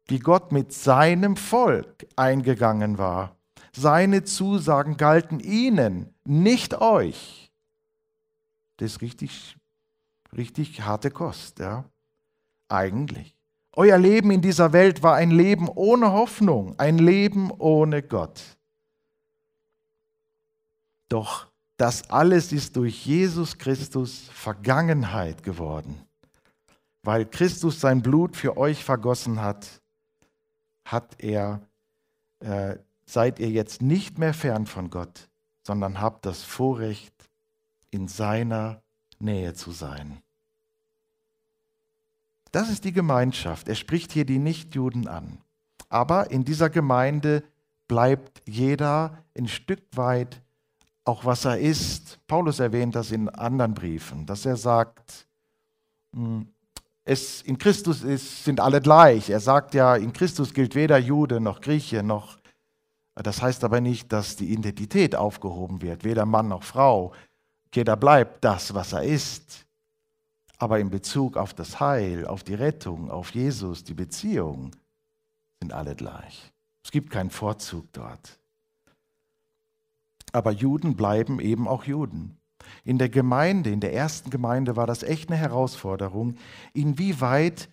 die 0.10 0.20
Gott 0.20 0.52
mit 0.52 0.74
seinem 0.74 1.36
Volk 1.36 2.08
eingegangen 2.16 2.98
war. 2.98 3.36
Seine 3.74 4.24
Zusagen 4.24 4.98
galten 4.98 5.40
ihnen, 5.40 6.14
nicht 6.26 6.82
euch. 6.82 7.52
Das 8.78 8.94
ist 8.94 9.02
richtig, 9.02 9.56
richtig 10.36 10.82
harte 10.82 11.12
Kost, 11.12 11.60
ja. 11.60 11.86
Eigentlich. 12.70 13.37
Euer 13.78 13.98
Leben 13.98 14.32
in 14.32 14.42
dieser 14.42 14.74
Welt 14.74 15.02
war 15.02 15.16
ein 15.16 15.32
Leben 15.32 15.70
ohne 15.70 16.12
Hoffnung, 16.12 16.78
ein 16.78 16.98
Leben 16.98 17.52
ohne 17.52 18.04
Gott. 18.04 18.42
Doch 21.08 21.48
das 21.78 22.10
alles 22.10 22.52
ist 22.52 22.76
durch 22.76 23.06
Jesus 23.06 23.58
Christus 23.58 24.28
Vergangenheit 24.34 25.44
geworden 25.44 26.08
weil 27.08 27.26
Christus 27.26 27.80
sein 27.80 28.02
Blut 28.02 28.36
für 28.36 28.58
euch 28.58 28.84
vergossen 28.84 29.40
hat, 29.40 29.82
hat 30.84 31.16
er, 31.24 31.62
äh, 32.42 32.76
seid 33.06 33.40
ihr 33.40 33.50
jetzt 33.50 33.82
nicht 33.82 34.18
mehr 34.18 34.34
fern 34.34 34.66
von 34.66 34.90
Gott, 34.90 35.30
sondern 35.64 36.02
habt 36.02 36.26
das 36.26 36.44
Vorrecht, 36.44 37.14
in 37.92 38.10
seiner 38.10 38.82
Nähe 39.20 39.54
zu 39.54 39.72
sein. 39.72 40.22
Das 42.58 42.70
ist 42.70 42.86
die 42.86 42.92
Gemeinschaft. 42.92 43.70
Er 43.70 43.76
spricht 43.76 44.12
hier 44.12 44.26
die 44.26 44.40
Nichtjuden 44.40 45.08
an. 45.08 45.38
Aber 45.90 46.32
in 46.32 46.44
dieser 46.44 46.72
Gemeinde 46.72 47.44
bleibt 47.88 48.42
jeder 48.48 49.20
ein 49.38 49.48
Stück 49.48 49.84
weit 49.94 50.42
auch 51.04 51.24
was 51.24 51.46
er 51.46 51.60
ist. 51.60 52.18
Paulus 52.26 52.60
erwähnt 52.60 52.96
das 52.96 53.12
in 53.12 53.30
anderen 53.30 53.76
Briefen, 53.76 54.26
dass 54.26 54.44
er 54.44 54.58
sagt, 54.58 55.28
hm, 56.14 56.48
es 57.06 57.44
in 57.44 57.60
Christus 57.60 58.02
ist, 58.02 58.44
sind 58.44 58.60
alle 58.60 58.82
gleich. 58.82 59.30
Er 59.30 59.40
sagt 59.40 59.76
ja, 59.76 59.96
in 59.96 60.12
Christus 60.12 60.52
gilt 60.52 60.74
weder 60.74 60.98
Jude 60.98 61.40
noch 61.40 61.62
Grieche 61.62 62.02
noch. 62.02 62.40
Das 63.14 63.40
heißt 63.40 63.64
aber 63.66 63.82
nicht, 63.82 64.12
dass 64.12 64.36
die 64.36 64.52
Identität 64.52 65.16
aufgehoben 65.16 65.84
wird, 65.84 66.04
weder 66.04 66.26
Mann 66.26 66.48
noch 66.48 66.64
Frau. 66.64 67.14
Jeder 67.72 67.96
bleibt 67.96 68.44
das, 68.44 68.74
was 68.74 68.94
er 68.94 69.04
ist. 69.04 69.67
Aber 70.58 70.80
in 70.80 70.90
Bezug 70.90 71.38
auf 71.38 71.54
das 71.54 71.80
Heil, 71.80 72.26
auf 72.26 72.44
die 72.44 72.56
Rettung, 72.56 73.12
auf 73.12 73.32
Jesus, 73.32 73.84
die 73.84 73.94
Beziehung, 73.94 74.72
sind 75.62 75.74
alle 75.74 75.96
gleich. 75.96 76.52
Es 76.84 76.92
gibt 76.92 77.12
keinen 77.12 77.30
Vorzug 77.30 77.92
dort. 77.94 78.40
Aber 80.32 80.52
Juden 80.52 80.96
bleiben 80.96 81.40
eben 81.40 81.68
auch 81.68 81.84
Juden. 81.84 82.38
In 82.84 82.98
der 82.98 83.10
Gemeinde, 83.10 83.70
in 83.70 83.80
der 83.80 83.94
ersten 83.94 84.30
Gemeinde 84.30 84.76
war 84.76 84.88
das 84.88 85.04
echt 85.04 85.30
eine 85.30 85.38
Herausforderung. 85.38 86.36
Inwieweit 86.74 87.70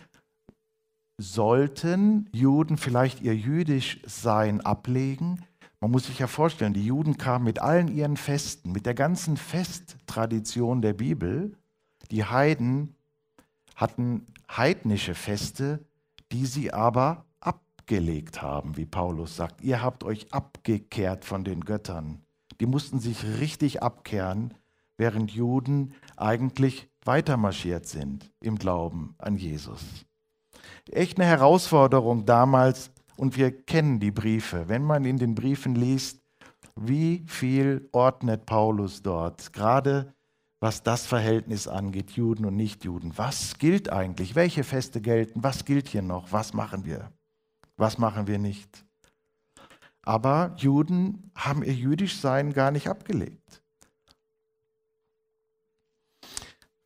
sollten 1.18 2.28
Juden 2.32 2.76
vielleicht 2.76 3.22
ihr 3.22 3.34
jüdisch 3.34 4.00
Sein 4.06 4.60
ablegen? 4.60 5.44
Man 5.80 5.90
muss 5.90 6.06
sich 6.06 6.18
ja 6.18 6.26
vorstellen, 6.26 6.74
die 6.74 6.86
Juden 6.86 7.18
kamen 7.18 7.44
mit 7.44 7.58
allen 7.60 7.88
ihren 7.88 8.16
Festen, 8.16 8.72
mit 8.72 8.86
der 8.86 8.94
ganzen 8.94 9.36
Festtradition 9.36 10.80
der 10.80 10.94
Bibel. 10.94 11.56
Die 12.10 12.24
Heiden 12.24 12.96
hatten 13.74 14.26
heidnische 14.50 15.14
Feste, 15.14 15.84
die 16.32 16.46
sie 16.46 16.72
aber 16.72 17.24
abgelegt 17.40 18.42
haben, 18.42 18.76
wie 18.76 18.86
Paulus 18.86 19.36
sagt. 19.36 19.62
Ihr 19.62 19.82
habt 19.82 20.04
euch 20.04 20.32
abgekehrt 20.32 21.24
von 21.24 21.44
den 21.44 21.64
Göttern. 21.64 22.22
Die 22.60 22.66
mussten 22.66 23.00
sich 23.00 23.24
richtig 23.40 23.82
abkehren 23.82 24.54
während 24.96 25.32
Juden 25.32 25.94
eigentlich 26.16 26.88
weitermarschiert 27.04 27.86
sind 27.86 28.32
im 28.40 28.56
Glauben 28.56 29.14
an 29.18 29.36
Jesus. 29.36 30.06
Echt 30.90 31.18
eine 31.18 31.28
Herausforderung 31.28 32.24
damals 32.26 32.90
und 33.16 33.36
wir 33.36 33.52
kennen 33.52 34.00
die 34.00 34.10
Briefe. 34.10 34.68
Wenn 34.68 34.82
man 34.82 35.04
in 35.04 35.18
den 35.18 35.34
Briefen 35.34 35.74
liest, 35.74 36.20
wie 36.76 37.24
viel 37.26 37.88
ordnet 37.92 38.46
Paulus 38.46 39.02
dort, 39.02 39.52
gerade 39.52 40.14
was 40.64 40.82
das 40.82 41.04
Verhältnis 41.04 41.68
angeht, 41.68 42.12
Juden 42.12 42.46
und 42.46 42.56
Nichtjuden. 42.56 43.18
Was 43.18 43.58
gilt 43.58 43.92
eigentlich? 43.92 44.34
Welche 44.34 44.64
Feste 44.64 45.02
gelten? 45.02 45.44
Was 45.44 45.66
gilt 45.66 45.88
hier 45.88 46.00
noch? 46.00 46.32
Was 46.32 46.54
machen 46.54 46.86
wir? 46.86 47.12
Was 47.76 47.98
machen 47.98 48.26
wir 48.26 48.38
nicht? 48.38 48.82
Aber 50.00 50.54
Juden 50.56 51.30
haben 51.34 51.62
ihr 51.62 51.74
Jüdischsein 51.74 52.54
gar 52.54 52.70
nicht 52.70 52.88
abgelegt. 52.88 53.62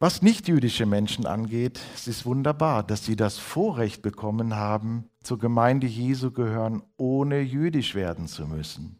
Was 0.00 0.22
nichtjüdische 0.22 0.84
Menschen 0.84 1.24
angeht, 1.24 1.78
es 1.94 2.08
ist 2.08 2.26
wunderbar, 2.26 2.82
dass 2.82 3.04
sie 3.04 3.14
das 3.14 3.38
Vorrecht 3.38 4.02
bekommen 4.02 4.56
haben, 4.56 5.08
zur 5.22 5.38
Gemeinde 5.38 5.86
Jesu 5.86 6.32
gehören, 6.32 6.82
ohne 6.96 7.42
jüdisch 7.42 7.94
werden 7.94 8.26
zu 8.26 8.44
müssen. 8.48 8.98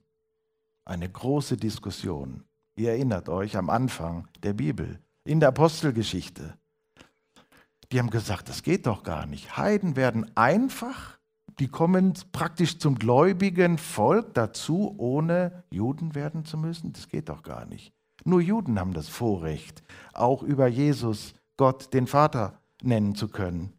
Eine 0.84 1.08
große 1.08 1.56
Diskussion. 1.56 2.44
Ihr 2.78 2.90
erinnert 2.90 3.28
euch 3.28 3.56
am 3.56 3.70
Anfang 3.70 4.28
der 4.44 4.52
Bibel, 4.52 5.00
in 5.24 5.40
der 5.40 5.48
Apostelgeschichte. 5.48 6.54
Die 7.90 7.98
haben 7.98 8.10
gesagt, 8.10 8.48
das 8.48 8.62
geht 8.62 8.86
doch 8.86 9.02
gar 9.02 9.26
nicht. 9.26 9.56
Heiden 9.56 9.96
werden 9.96 10.30
einfach, 10.36 11.18
die 11.58 11.66
kommen 11.66 12.14
praktisch 12.30 12.78
zum 12.78 12.94
gläubigen 12.94 13.78
Volk 13.78 14.32
dazu, 14.34 14.94
ohne 14.96 15.64
Juden 15.72 16.14
werden 16.14 16.44
zu 16.44 16.56
müssen. 16.56 16.92
Das 16.92 17.08
geht 17.08 17.30
doch 17.30 17.42
gar 17.42 17.66
nicht. 17.66 17.92
Nur 18.24 18.40
Juden 18.40 18.78
haben 18.78 18.94
das 18.94 19.08
Vorrecht, 19.08 19.82
auch 20.12 20.44
über 20.44 20.68
Jesus 20.68 21.34
Gott 21.56 21.92
den 21.92 22.06
Vater 22.06 22.60
nennen 22.80 23.16
zu 23.16 23.26
können. 23.26 23.72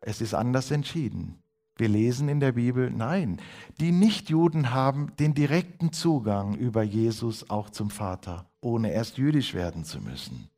Es 0.00 0.20
ist 0.20 0.32
anders 0.32 0.70
entschieden. 0.70 1.42
Wir 1.76 1.88
lesen 1.88 2.28
in 2.28 2.40
der 2.40 2.52
Bibel, 2.52 2.90
nein, 2.90 3.38
die 3.78 3.92
Nichtjuden 3.92 4.72
haben 4.72 5.12
den 5.18 5.34
direkten 5.34 5.92
Zugang 5.92 6.54
über 6.54 6.82
Jesus 6.82 7.50
auch 7.50 7.68
zum 7.68 7.90
Vater, 7.90 8.46
ohne 8.60 8.92
erst 8.92 9.18
jüdisch 9.18 9.52
werden 9.52 9.84
zu 9.84 10.00
müssen. 10.00 10.48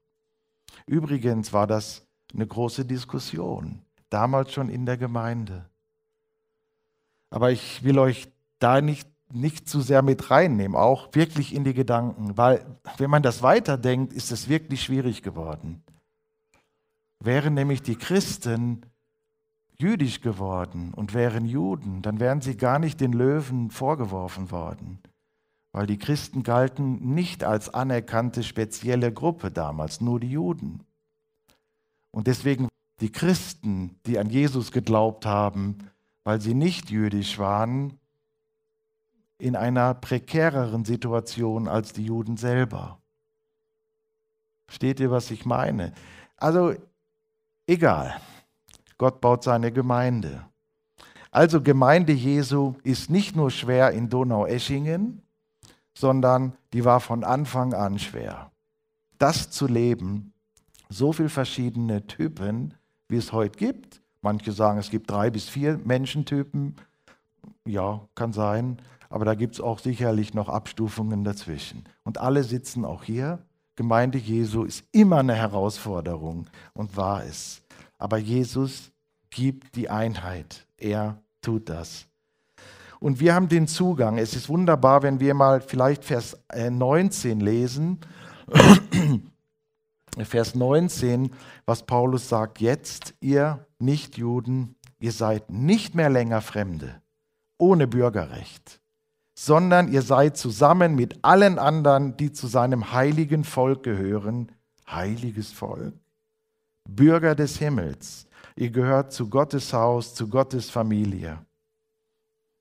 Übrigens 0.87 1.53
war 1.53 1.67
das 1.67 2.07
eine 2.33 2.47
große 2.47 2.85
Diskussion, 2.85 3.81
damals 4.11 4.53
schon 4.53 4.69
in 4.69 4.87
der 4.87 4.97
Gemeinde. 4.97 5.69
Aber 7.31 7.51
ich 7.51 7.83
will 7.83 7.99
euch 7.99 8.29
da 8.59 8.81
nicht 8.81 9.09
nicht 9.33 9.69
zu 9.69 9.81
sehr 9.81 10.03
mit 10.03 10.31
reinnehmen, 10.31 10.77
auch 10.77 11.09
wirklich 11.13 11.55
in 11.55 11.65
die 11.65 11.75
Gedanken, 11.75 12.37
weil 12.37 12.65
wenn 12.97 13.11
man 13.11 13.23
das 13.23 13.43
weiterdenkt, 13.43 14.13
ist 14.13 14.33
es 14.33 14.49
wirklich 14.49 14.83
schwierig 14.83 15.23
geworden. 15.23 15.83
Wären 17.21 17.55
nämlich 17.55 17.83
die 17.83 17.97
Christen 17.97 18.83
jüdisch 19.81 20.21
geworden 20.21 20.93
und 20.95 21.15
wären 21.15 21.47
Juden, 21.47 22.03
dann 22.03 22.21
wären 22.21 22.41
sie 22.41 22.57
gar 22.57 22.79
nicht 22.79 23.01
den 23.01 23.13
Löwen 23.13 23.71
vorgeworfen 23.71 24.51
worden, 24.51 24.99
weil 25.73 25.87
die 25.87 25.99
Christen 25.99 26.43
galten 26.43 27.15
nicht 27.15 27.45
als 27.45 27.73
anerkannte 27.73 28.43
spezielle 28.43 29.13
Gruppe 29.13 29.51
damals, 29.51 30.01
nur 30.01 30.19
die 30.19 30.31
Juden. 30.31 30.85
Und 32.11 32.27
deswegen 32.27 32.69
die 33.01 33.13
Christen, 33.13 34.01
die 34.07 34.19
an 34.19 34.29
Jesus 34.29 34.73
geglaubt 34.73 35.25
haben, 35.25 35.79
weil 36.25 36.41
sie 36.41 36.55
nicht 36.55 36.91
jüdisch 36.91 37.39
waren, 37.39 37.99
in 39.39 39.55
einer 39.55 39.95
prekäreren 39.95 40.85
Situation 40.85 41.69
als 41.69 41.93
die 41.93 42.05
Juden 42.05 42.37
selber. 42.37 42.99
Versteht 44.67 44.99
ihr, 44.99 45.13
was 45.13 45.31
ich 45.31 45.47
meine? 45.47 45.93
Also, 46.37 46.75
egal. 47.67 48.21
Gott 48.99 49.21
baut 49.21 49.45
seine 49.45 49.73
Gemeinde. 49.73 50.45
Also 51.31 51.63
Gemeinde 51.63 52.13
Jesu 52.13 52.75
ist 52.83 53.11
nicht 53.11 53.37
nur 53.37 53.51
schwer 53.51 53.93
in 53.93 54.09
Donaueschingen, 54.09 55.23
sondern 55.95 56.53
die 56.73 56.85
war 56.85 57.01
von 57.01 57.25
Anfang 57.25 57.75
an 57.75 57.99
schwer. 57.99 58.51
Das 59.19 59.51
zu 59.51 59.67
leben, 59.67 60.33
so 60.89 61.13
viele 61.13 61.29
verschiedene 61.29 62.07
Typen, 62.07 62.75
wie 63.09 63.17
es 63.17 63.33
heute 63.33 63.59
gibt. 63.59 64.01
Manche 64.23 64.53
sagen, 64.53 64.79
es 64.79 64.91
gibt 64.91 65.11
drei 65.11 65.31
bis 65.31 65.49
vier 65.49 65.79
Menschentypen. 65.85 66.77
Ja, 67.67 68.01
kann 68.15 68.33
sein. 68.33 68.79
Aber 69.11 69.25
da 69.25 69.35
gibt 69.35 69.55
es 69.55 69.61
auch 69.61 69.79
sicherlich 69.79 70.35
noch 70.35 70.49
Abstufungen 70.49 71.25
dazwischen. 71.25 71.85
Und 72.05 72.19
alle 72.19 72.43
sitzen 72.43 72.85
auch 72.85 73.05
hier. 73.05 73.39
Gemeinde 73.77 74.19
Jesu 74.19 74.65
ist 74.65 74.85
immer 74.93 75.19
eine 75.19 75.35
Herausforderung 75.35 76.47
und 76.75 76.97
war 76.97 77.25
es. 77.25 77.63
Aber 77.99 78.19
Jesus 78.19 78.91
gibt 79.31 79.75
die 79.77 79.91
Einheit. 79.91 80.67
Er 80.77 81.21
tut 81.43 81.69
das. 81.69 82.07
Und 83.01 83.21
wir 83.21 83.35
haben 83.35 83.49
den 83.49 83.69
Zugang. 83.69 84.19
Es 84.19 84.35
ist 84.35 84.49
wunderbar, 84.49 85.03
wenn 85.03 85.21
wir 85.21 85.35
mal 85.35 85.61
vielleicht 85.61 86.05
Vers 86.05 86.37
19 86.55 87.41
äh, 87.41 87.45
lesen. 87.45 87.99
Vers 90.25 90.55
19, 90.55 91.31
was 91.65 91.85
Paulus 91.87 92.29
sagt, 92.29 92.61
jetzt 92.61 93.15
ihr 93.21 93.65
Nichtjuden, 93.79 94.75
ihr 94.99 95.13
seid 95.13 95.51
nicht 95.51 95.95
mehr 95.95 96.11
länger 96.11 96.41
Fremde, 96.41 97.01
ohne 97.57 97.87
Bürgerrecht, 97.87 98.81
sondern 99.35 99.93
ihr 99.93 100.03
seid 100.03 100.37
zusammen 100.37 100.97
mit 100.97 101.23
allen 101.23 101.61
anderen, 101.61 102.17
die 102.17 102.33
zu 102.33 102.49
seinem 102.49 102.93
heiligen 102.93 103.45
Volk 103.45 103.85
gehören, 103.85 104.51
heiliges 104.91 105.53
Volk, 105.53 105.95
Bürger 106.89 107.35
des 107.35 107.59
Himmels. 107.59 108.27
Ihr 108.57 108.71
gehört 108.71 109.13
zu 109.13 109.29
Gottes 109.29 109.73
Haus, 109.73 110.15
zu 110.15 110.27
Gottes 110.27 110.71
Familie. 110.71 111.39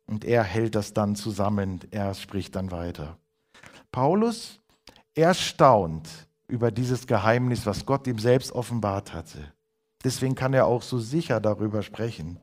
Und 0.05 0.25
er 0.25 0.43
hält 0.43 0.75
das 0.75 0.93
dann 0.93 1.15
zusammen, 1.15 1.79
er 1.91 2.13
spricht 2.13 2.55
dann 2.55 2.71
weiter. 2.71 3.17
Paulus 3.91 4.59
erstaunt 5.15 6.07
über 6.47 6.71
dieses 6.71 7.07
Geheimnis, 7.07 7.65
was 7.65 7.85
Gott 7.85 8.05
ihm 8.07 8.19
selbst 8.19 8.51
offenbart 8.51 9.13
hatte. 9.13 9.51
Deswegen 10.03 10.35
kann 10.35 10.53
er 10.53 10.67
auch 10.67 10.81
so 10.81 10.99
sicher 10.99 11.39
darüber 11.39 11.81
sprechen. 11.81 12.39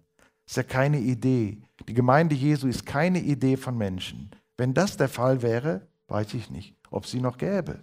Ist 0.47 0.57
ja 0.57 0.63
keine 0.63 0.99
Idee. 0.99 1.63
Die 1.87 1.95
Gemeinde 1.95 2.35
Jesu 2.35 2.67
ist 2.67 2.85
keine 2.85 3.21
Idee 3.21 3.57
von 3.57 3.79
Menschen. 3.79 4.31
Wenn 4.57 4.75
das 4.75 4.97
der 4.97 5.09
Fall 5.09 5.43
wäre, 5.43 5.87
weiß 6.09 6.35
ich 6.35 6.51
nicht, 6.51 6.75
ob 6.91 7.07
sie 7.07 7.21
noch 7.21 7.39
gäbe. 7.39 7.81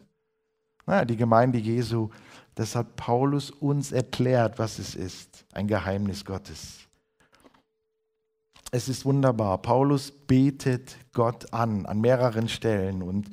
Naja, 0.86 1.06
die 1.06 1.16
Gemeinde 1.16 1.58
Jesu, 1.58 2.10
das 2.56 2.76
hat 2.76 2.96
Paulus 2.96 3.50
uns 3.50 3.92
erklärt, 3.92 4.60
was 4.60 4.80
es 4.80 4.96
ist. 4.96 5.46
Ein 5.54 5.68
Geheimnis 5.68 6.26
Gottes. 6.26 6.80
Es 8.72 8.88
ist 8.88 9.06
wunderbar. 9.06 9.62
Paulus 9.62 10.12
betet 10.12 10.96
Gott 11.14 11.54
an, 11.54 11.86
an 11.86 12.00
mehreren 12.00 12.48
Stellen. 12.48 13.04
Und 13.04 13.30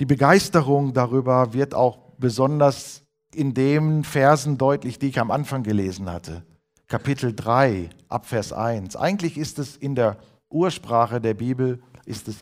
die 0.00 0.06
Begeisterung 0.06 0.92
darüber 0.92 1.52
wird 1.52 1.74
auch 1.74 1.98
besonders 2.18 3.02
in 3.34 3.54
den 3.54 4.04
Versen 4.04 4.58
deutlich, 4.58 4.98
die 4.98 5.08
ich 5.08 5.18
am 5.18 5.30
Anfang 5.30 5.62
gelesen 5.62 6.10
hatte. 6.10 6.44
Kapitel 6.86 7.34
3, 7.34 7.90
Abvers 8.08 8.52
1. 8.52 8.96
Eigentlich 8.96 9.38
ist 9.38 9.58
es 9.58 9.76
in 9.76 9.94
der 9.94 10.18
Ursprache 10.50 11.20
der 11.20 11.34
Bibel, 11.34 11.82
ist 12.04 12.28
es 12.28 12.36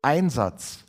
ein 0.00 0.30
Satz, 0.30 0.84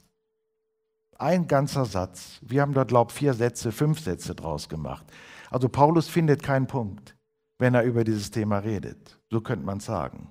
ein 1.19 1.47
ganzer 1.47 1.85
Satz. 1.85 2.39
Wir 2.41 2.61
haben 2.61 2.73
dort, 2.73 2.89
glaube 2.89 3.11
ich, 3.11 3.17
vier 3.17 3.33
Sätze, 3.33 3.71
fünf 3.71 3.99
Sätze 3.99 4.35
draus 4.35 4.69
gemacht. 4.69 5.05
Also 5.49 5.69
Paulus 5.69 6.07
findet 6.07 6.43
keinen 6.43 6.67
Punkt, 6.67 7.15
wenn 7.59 7.75
er 7.75 7.83
über 7.83 8.03
dieses 8.03 8.31
Thema 8.31 8.59
redet. 8.59 9.19
So 9.29 9.41
könnte 9.41 9.65
man 9.65 9.79
sagen. 9.79 10.29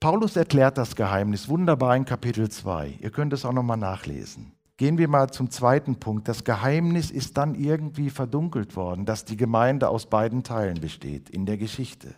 Paulus 0.00 0.36
erklärt 0.36 0.78
das 0.78 0.94
Geheimnis 0.94 1.48
wunderbar 1.48 1.96
in 1.96 2.04
Kapitel 2.04 2.48
2. 2.48 2.98
Ihr 3.00 3.10
könnt 3.10 3.32
es 3.32 3.44
auch 3.44 3.52
nochmal 3.52 3.76
nachlesen. 3.76 4.52
Gehen 4.76 4.96
wir 4.96 5.08
mal 5.08 5.28
zum 5.30 5.50
zweiten 5.50 5.96
Punkt. 5.96 6.28
Das 6.28 6.44
Geheimnis 6.44 7.10
ist 7.10 7.36
dann 7.36 7.56
irgendwie 7.56 8.10
verdunkelt 8.10 8.76
worden, 8.76 9.06
dass 9.06 9.24
die 9.24 9.36
Gemeinde 9.36 9.88
aus 9.88 10.06
beiden 10.06 10.44
Teilen 10.44 10.80
besteht 10.80 11.28
in 11.30 11.46
der 11.46 11.58
Geschichte. 11.58 12.14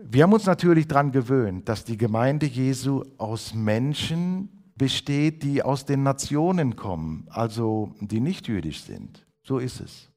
Wir 0.00 0.22
haben 0.22 0.32
uns 0.32 0.46
natürlich 0.46 0.86
daran 0.86 1.10
gewöhnt, 1.10 1.68
dass 1.68 1.84
die 1.84 1.96
Gemeinde 1.96 2.46
Jesu 2.46 3.02
aus 3.16 3.52
Menschen 3.52 4.48
besteht, 4.76 5.42
die 5.42 5.62
aus 5.62 5.86
den 5.86 6.04
Nationen 6.04 6.76
kommen, 6.76 7.26
also 7.30 7.92
die 8.00 8.20
nicht 8.20 8.46
jüdisch 8.46 8.82
sind. 8.82 9.26
So 9.42 9.58
ist 9.58 9.80
es. 9.80 10.08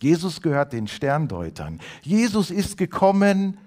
Jesus 0.00 0.42
gehört 0.42 0.72
den 0.72 0.86
Sterndeutern. 0.86 1.80
Jesus 2.02 2.52
ist 2.52 2.76
gekommen, 2.76 3.58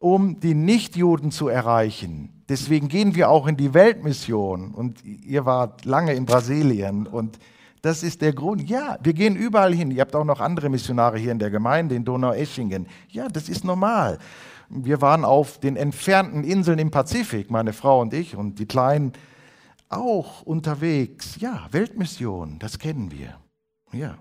um 0.00 0.40
die 0.40 0.54
Nichtjuden 0.54 1.30
zu 1.30 1.46
erreichen. 1.46 2.42
Deswegen 2.48 2.88
gehen 2.88 3.14
wir 3.14 3.30
auch 3.30 3.46
in 3.46 3.56
die 3.56 3.72
Weltmission. 3.72 4.74
Und 4.74 5.04
ihr 5.04 5.44
wart 5.44 5.84
lange 5.84 6.14
in 6.14 6.26
Brasilien. 6.26 7.06
Und 7.06 7.38
das 7.82 8.02
ist 8.02 8.20
der 8.20 8.32
Grund. 8.32 8.68
Ja, 8.68 8.98
wir 9.02 9.14
gehen 9.14 9.36
überall 9.36 9.74
hin. 9.74 9.90
Ihr 9.90 10.02
habt 10.02 10.14
auch 10.14 10.24
noch 10.24 10.40
andere 10.40 10.68
Missionare 10.68 11.18
hier 11.18 11.32
in 11.32 11.38
der 11.38 11.50
Gemeinde, 11.50 11.94
in 11.94 12.04
Donaueschingen. 12.04 12.86
Ja, 13.08 13.28
das 13.28 13.48
ist 13.48 13.64
normal. 13.64 14.18
Wir 14.68 15.00
waren 15.00 15.24
auf 15.24 15.58
den 15.58 15.76
entfernten 15.76 16.44
Inseln 16.44 16.78
im 16.78 16.90
Pazifik, 16.90 17.50
meine 17.50 17.72
Frau 17.72 18.00
und 18.00 18.14
ich, 18.14 18.36
und 18.36 18.58
die 18.58 18.66
Kleinen 18.66 19.12
auch 19.88 20.42
unterwegs. 20.42 21.40
Ja, 21.40 21.66
Weltmission, 21.72 22.58
das 22.58 22.78
kennen 22.78 23.10
wir. 23.10 23.38
Ja. 23.92 24.18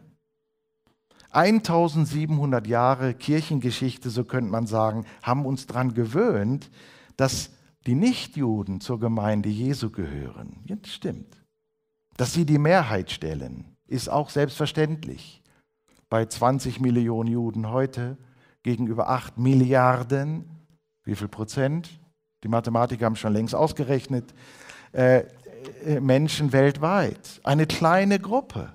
1700 1.31 2.65
Jahre 2.65 3.13
Kirchengeschichte, 3.13 4.09
so 4.09 4.23
könnte 4.23 4.49
man 4.49 4.65
sagen, 4.65 5.05
haben 5.21 5.45
uns 5.45 5.67
daran 5.67 5.93
gewöhnt, 5.93 6.71
dass 7.17 7.51
die 7.85 7.93
Nichtjuden 7.93 8.81
zur 8.81 8.99
Gemeinde 8.99 9.49
Jesu 9.49 9.91
gehören. 9.91 10.63
Ja, 10.65 10.75
das 10.75 10.91
stimmt. 10.91 11.39
Dass 12.19 12.33
sie 12.33 12.45
die 12.45 12.57
Mehrheit 12.57 13.11
stellen, 13.11 13.77
ist 13.87 14.09
auch 14.09 14.29
selbstverständlich. 14.29 15.41
Bei 16.09 16.25
20 16.25 16.81
Millionen 16.81 17.31
Juden 17.31 17.69
heute 17.69 18.17
gegenüber 18.61 19.07
8 19.07 19.37
Milliarden, 19.37 20.43
wie 21.05 21.15
viel 21.15 21.29
Prozent? 21.29 21.89
Die 22.43 22.49
Mathematiker 22.49 23.05
haben 23.05 23.15
schon 23.15 23.31
längst 23.31 23.55
ausgerechnet, 23.55 24.33
äh, 24.91 25.23
äh 25.85 26.01
Menschen 26.01 26.51
weltweit. 26.51 27.39
Eine 27.45 27.65
kleine 27.65 28.19
Gruppe. 28.19 28.73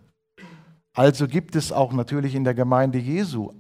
Also 0.95 1.29
gibt 1.29 1.55
es 1.55 1.71
auch 1.71 1.93
natürlich 1.93 2.35
in 2.35 2.45
der 2.45 2.55
Gemeinde 2.55 2.97
Jesu 2.97 3.53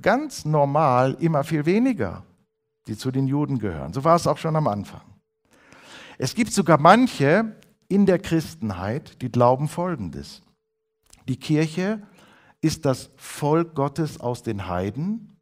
ganz 0.00 0.46
normal 0.46 1.14
immer 1.20 1.44
viel 1.44 1.66
weniger, 1.66 2.22
die 2.86 2.96
zu 2.96 3.10
den 3.10 3.26
Juden 3.26 3.58
gehören. 3.58 3.92
So 3.92 4.02
war 4.02 4.16
es 4.16 4.26
auch 4.26 4.38
schon 4.38 4.56
am 4.56 4.66
Anfang. 4.66 5.02
Es 6.16 6.34
gibt 6.34 6.54
sogar 6.54 6.80
manche 6.80 7.54
in 7.88 8.06
der 8.06 8.18
Christenheit, 8.18 9.20
die 9.22 9.30
glauben 9.30 9.68
Folgendes. 9.68 10.42
Die 11.28 11.38
Kirche 11.38 12.02
ist 12.60 12.84
das 12.84 13.10
Volk 13.16 13.74
Gottes 13.74 14.20
aus 14.20 14.42
den 14.42 14.68
Heiden. 14.68 15.40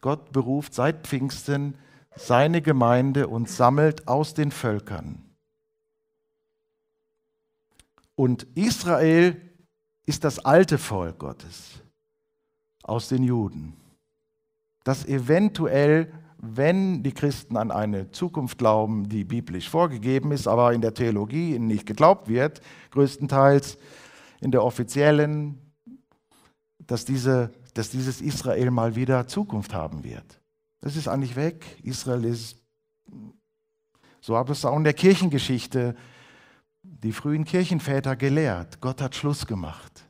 Gott 0.00 0.32
beruft 0.32 0.74
seit 0.74 1.06
Pfingsten 1.06 1.74
seine 2.16 2.62
Gemeinde 2.62 3.28
und 3.28 3.48
sammelt 3.48 4.08
aus 4.08 4.34
den 4.34 4.50
Völkern. 4.50 5.24
Und 8.16 8.44
Israel 8.54 9.40
ist 10.06 10.24
das 10.24 10.40
alte 10.40 10.78
Volk 10.78 11.18
Gottes 11.18 11.80
aus 12.82 13.08
den 13.08 13.22
Juden, 13.22 13.76
das 14.84 15.06
eventuell, 15.06 16.12
wenn 16.38 17.02
die 17.02 17.12
Christen 17.12 17.56
an 17.56 17.70
eine 17.70 18.10
Zukunft 18.10 18.58
glauben, 18.58 19.08
die 19.08 19.24
biblisch 19.24 19.68
vorgegeben 19.68 20.32
ist, 20.32 20.46
aber 20.46 20.72
in 20.72 20.80
der 20.80 20.94
Theologie 20.94 21.58
nicht 21.58 21.86
geglaubt 21.86 22.28
wird, 22.28 22.60
größtenteils 22.90 23.78
in 24.40 24.50
der 24.50 24.64
offiziellen, 24.64 25.58
dass, 26.78 27.04
diese, 27.04 27.52
dass 27.74 27.90
dieses 27.90 28.20
Israel 28.20 28.70
mal 28.70 28.96
wieder 28.96 29.26
Zukunft 29.26 29.74
haben 29.74 30.02
wird. 30.02 30.40
Das 30.80 30.96
ist 30.96 31.08
eigentlich 31.08 31.36
weg. 31.36 31.64
Israel 31.82 32.24
ist, 32.24 32.56
so 34.20 34.36
hat 34.36 34.48
es 34.48 34.64
auch 34.64 34.76
in 34.76 34.84
der 34.84 34.94
Kirchengeschichte 34.94 35.94
die 36.82 37.12
frühen 37.12 37.44
Kirchenväter 37.44 38.16
gelehrt. 38.16 38.80
Gott 38.80 39.02
hat 39.02 39.14
Schluss 39.14 39.46
gemacht. 39.46 40.08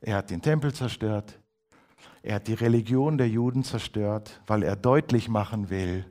Er 0.00 0.16
hat 0.16 0.30
den 0.30 0.40
Tempel 0.40 0.72
zerstört. 0.72 1.38
Er 2.28 2.34
hat 2.34 2.46
die 2.46 2.52
Religion 2.52 3.16
der 3.16 3.30
Juden 3.30 3.64
zerstört, 3.64 4.42
weil 4.46 4.62
er 4.62 4.76
deutlich 4.76 5.30
machen 5.30 5.70
will, 5.70 6.04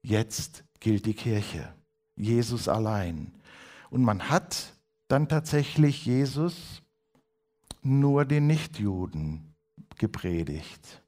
jetzt 0.00 0.64
gilt 0.80 1.04
die 1.04 1.12
Kirche. 1.12 1.70
Jesus 2.16 2.66
allein. 2.66 3.34
Und 3.90 4.04
man 4.04 4.30
hat 4.30 4.72
dann 5.06 5.28
tatsächlich 5.28 6.06
Jesus 6.06 6.80
nur 7.82 8.24
den 8.24 8.46
Nichtjuden 8.46 9.54
gepredigt. 9.98 11.02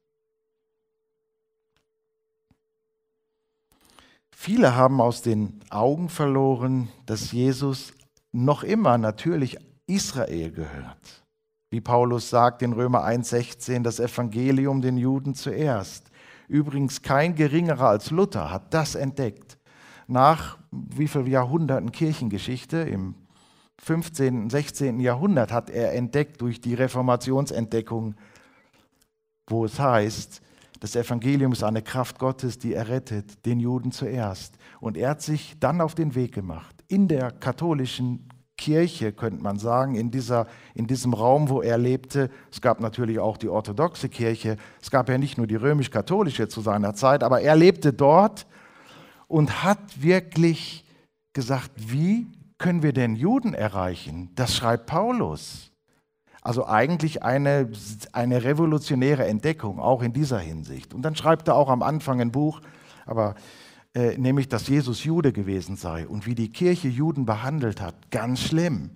Viele 4.30 4.74
haben 4.74 5.00
aus 5.00 5.22
den 5.22 5.62
Augen 5.70 6.10
verloren, 6.10 6.90
dass 7.06 7.32
Jesus 7.32 7.94
noch 8.32 8.64
immer 8.64 8.98
natürlich 8.98 9.56
Israel 9.86 10.52
gehört. 10.52 11.24
Wie 11.72 11.80
Paulus 11.80 12.28
sagt 12.28 12.62
in 12.62 12.72
Römer 12.72 13.06
1,16, 13.06 13.84
das 13.84 14.00
Evangelium 14.00 14.82
den 14.82 14.96
Juden 14.96 15.36
zuerst. 15.36 16.10
Übrigens 16.48 17.00
kein 17.00 17.36
geringerer 17.36 17.90
als 17.90 18.10
Luther 18.10 18.50
hat 18.50 18.74
das 18.74 18.96
entdeckt. 18.96 19.56
Nach 20.08 20.58
wie 20.72 21.06
viel 21.06 21.28
Jahrhunderten 21.28 21.92
Kirchengeschichte 21.92 22.78
im 22.78 23.14
15., 23.78 24.50
16. 24.50 24.98
Jahrhundert 24.98 25.52
hat 25.52 25.70
er 25.70 25.94
entdeckt 25.94 26.40
durch 26.40 26.60
die 26.60 26.74
Reformationsentdeckung, 26.74 28.16
wo 29.46 29.64
es 29.64 29.78
heißt, 29.78 30.42
das 30.80 30.96
Evangelium 30.96 31.52
ist 31.52 31.62
eine 31.62 31.82
Kraft 31.82 32.18
Gottes, 32.18 32.58
die 32.58 32.74
errettet, 32.74 33.46
den 33.46 33.60
Juden 33.60 33.92
zuerst. 33.92 34.56
Und 34.80 34.96
er 34.96 35.10
hat 35.10 35.22
sich 35.22 35.56
dann 35.60 35.80
auf 35.80 35.94
den 35.94 36.16
Weg 36.16 36.34
gemacht, 36.34 36.82
in 36.88 37.06
der 37.06 37.30
katholischen 37.30 38.28
Kirche, 38.60 39.12
könnte 39.12 39.42
man 39.42 39.58
sagen, 39.58 39.94
in, 39.94 40.10
dieser, 40.10 40.46
in 40.74 40.86
diesem 40.86 41.14
Raum, 41.14 41.48
wo 41.48 41.62
er 41.62 41.78
lebte. 41.78 42.30
Es 42.52 42.60
gab 42.60 42.80
natürlich 42.80 43.18
auch 43.18 43.38
die 43.38 43.48
orthodoxe 43.48 44.10
Kirche. 44.10 44.58
Es 44.82 44.90
gab 44.90 45.08
ja 45.08 45.16
nicht 45.16 45.38
nur 45.38 45.46
die 45.46 45.56
römisch-katholische 45.56 46.46
zu 46.46 46.60
seiner 46.60 46.94
Zeit, 46.94 47.24
aber 47.24 47.40
er 47.40 47.56
lebte 47.56 47.94
dort 47.94 48.46
und 49.28 49.64
hat 49.64 50.02
wirklich 50.02 50.84
gesagt, 51.32 51.70
wie 51.76 52.26
können 52.58 52.82
wir 52.82 52.92
denn 52.92 53.16
Juden 53.16 53.54
erreichen? 53.54 54.30
Das 54.34 54.54
schreibt 54.54 54.84
Paulus. 54.86 55.70
Also 56.42 56.66
eigentlich 56.66 57.22
eine, 57.22 57.70
eine 58.12 58.44
revolutionäre 58.44 59.26
Entdeckung, 59.26 59.80
auch 59.80 60.02
in 60.02 60.12
dieser 60.12 60.38
Hinsicht. 60.38 60.92
Und 60.92 61.00
dann 61.02 61.16
schreibt 61.16 61.48
er 61.48 61.54
auch 61.54 61.70
am 61.70 61.82
Anfang 61.82 62.20
ein 62.20 62.30
Buch, 62.30 62.60
aber 63.06 63.36
äh, 63.94 64.16
nämlich, 64.16 64.48
dass 64.48 64.68
Jesus 64.68 65.04
Jude 65.04 65.32
gewesen 65.32 65.76
sei 65.76 66.06
und 66.06 66.26
wie 66.26 66.34
die 66.34 66.52
Kirche 66.52 66.88
Juden 66.88 67.26
behandelt 67.26 67.80
hat. 67.80 68.10
Ganz 68.10 68.40
schlimm. 68.40 68.90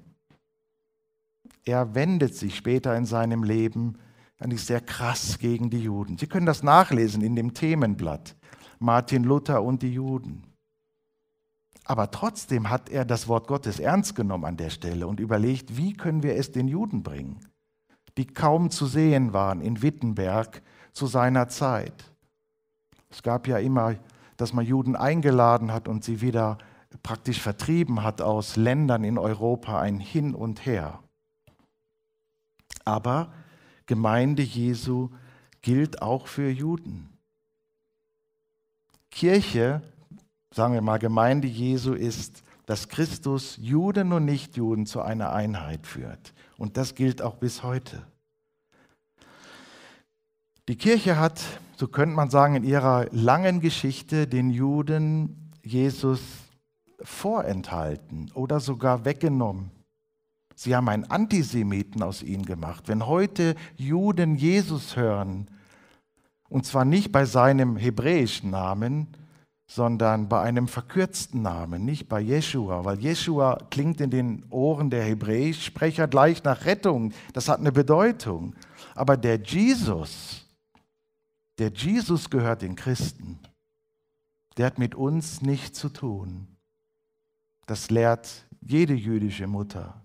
Er 1.64 1.94
wendet 1.94 2.34
sich 2.34 2.56
später 2.56 2.96
in 2.96 3.06
seinem 3.06 3.42
Leben 3.42 3.98
eigentlich 4.38 4.64
sehr 4.64 4.80
krass 4.80 5.38
gegen 5.38 5.70
die 5.70 5.82
Juden. 5.82 6.18
Sie 6.18 6.26
können 6.26 6.46
das 6.46 6.62
nachlesen 6.62 7.22
in 7.22 7.34
dem 7.34 7.54
Themenblatt. 7.54 8.36
Martin 8.78 9.24
Luther 9.24 9.62
und 9.62 9.82
die 9.82 9.92
Juden. 9.92 10.42
Aber 11.84 12.10
trotzdem 12.10 12.70
hat 12.70 12.88
er 12.88 13.04
das 13.04 13.28
Wort 13.28 13.46
Gottes 13.46 13.78
ernst 13.78 14.14
genommen 14.14 14.44
an 14.44 14.56
der 14.56 14.70
Stelle 14.70 15.06
und 15.06 15.20
überlegt, 15.20 15.76
wie 15.76 15.92
können 15.92 16.22
wir 16.22 16.36
es 16.36 16.50
den 16.50 16.68
Juden 16.68 17.02
bringen, 17.02 17.40
die 18.16 18.26
kaum 18.26 18.70
zu 18.70 18.86
sehen 18.86 19.32
waren 19.32 19.60
in 19.60 19.82
Wittenberg 19.82 20.62
zu 20.92 21.06
seiner 21.06 21.48
Zeit. 21.48 22.12
Es 23.10 23.22
gab 23.22 23.46
ja 23.46 23.58
immer, 23.58 23.96
dass 24.36 24.52
man 24.52 24.64
Juden 24.64 24.96
eingeladen 24.96 25.72
hat 25.72 25.88
und 25.88 26.04
sie 26.04 26.20
wieder 26.20 26.58
praktisch 27.02 27.40
vertrieben 27.40 28.02
hat 28.02 28.20
aus 28.20 28.56
Ländern 28.56 29.04
in 29.04 29.18
Europa, 29.18 29.80
ein 29.80 30.00
Hin 30.00 30.34
und 30.34 30.64
Her. 30.64 31.00
Aber 32.84 33.32
Gemeinde 33.86 34.42
Jesu 34.42 35.10
gilt 35.62 36.02
auch 36.02 36.26
für 36.26 36.48
Juden. 36.48 37.08
Kirche 39.10 39.82
sagen 40.54 40.74
wir 40.74 40.80
mal, 40.80 40.98
Gemeinde 40.98 41.48
Jesu 41.48 41.94
ist, 41.94 42.44
dass 42.66 42.88
Christus 42.88 43.58
Juden 43.60 44.12
und 44.12 44.24
Nichtjuden 44.24 44.86
zu 44.86 45.02
einer 45.02 45.32
Einheit 45.32 45.86
führt. 45.86 46.32
Und 46.56 46.76
das 46.76 46.94
gilt 46.94 47.20
auch 47.20 47.36
bis 47.36 47.62
heute. 47.62 48.06
Die 50.68 50.76
Kirche 50.76 51.18
hat, 51.18 51.42
so 51.76 51.88
könnte 51.88 52.14
man 52.14 52.30
sagen, 52.30 52.56
in 52.56 52.64
ihrer 52.64 53.06
langen 53.12 53.60
Geschichte 53.60 54.26
den 54.26 54.48
Juden 54.48 55.50
Jesus 55.62 56.20
vorenthalten 57.02 58.30
oder 58.34 58.60
sogar 58.60 59.04
weggenommen. 59.04 59.70
Sie 60.54 60.74
haben 60.74 60.88
einen 60.88 61.04
Antisemiten 61.04 62.02
aus 62.02 62.22
ihnen 62.22 62.46
gemacht. 62.46 62.88
Wenn 62.88 63.06
heute 63.06 63.56
Juden 63.76 64.36
Jesus 64.36 64.96
hören, 64.96 65.48
und 66.48 66.64
zwar 66.64 66.86
nicht 66.86 67.12
bei 67.12 67.26
seinem 67.26 67.76
hebräischen 67.76 68.50
Namen, 68.50 69.08
sondern 69.66 70.28
bei 70.28 70.40
einem 70.40 70.68
verkürzten 70.68 71.42
Namen, 71.42 71.84
nicht 71.84 72.08
bei 72.08 72.20
Jeshua, 72.20 72.84
weil 72.84 73.00
Jeshua 73.00 73.58
klingt 73.70 74.00
in 74.00 74.10
den 74.10 74.44
Ohren 74.50 74.88
der 74.88 75.04
Hebräischsprecher 75.04 76.06
gleich 76.08 76.44
nach 76.44 76.64
Rettung. 76.64 77.12
Das 77.32 77.48
hat 77.48 77.60
eine 77.60 77.72
Bedeutung. 77.72 78.54
Aber 78.94 79.16
der 79.16 79.40
Jesus, 79.40 80.43
der 81.58 81.70
Jesus 81.70 82.30
gehört 82.30 82.62
den 82.62 82.76
Christen. 82.76 83.38
Der 84.56 84.66
hat 84.66 84.78
mit 84.78 84.94
uns 84.94 85.42
nichts 85.42 85.78
zu 85.78 85.88
tun. 85.88 86.56
Das 87.66 87.90
lehrt 87.90 88.46
jede 88.60 88.94
jüdische 88.94 89.46
Mutter 89.46 90.04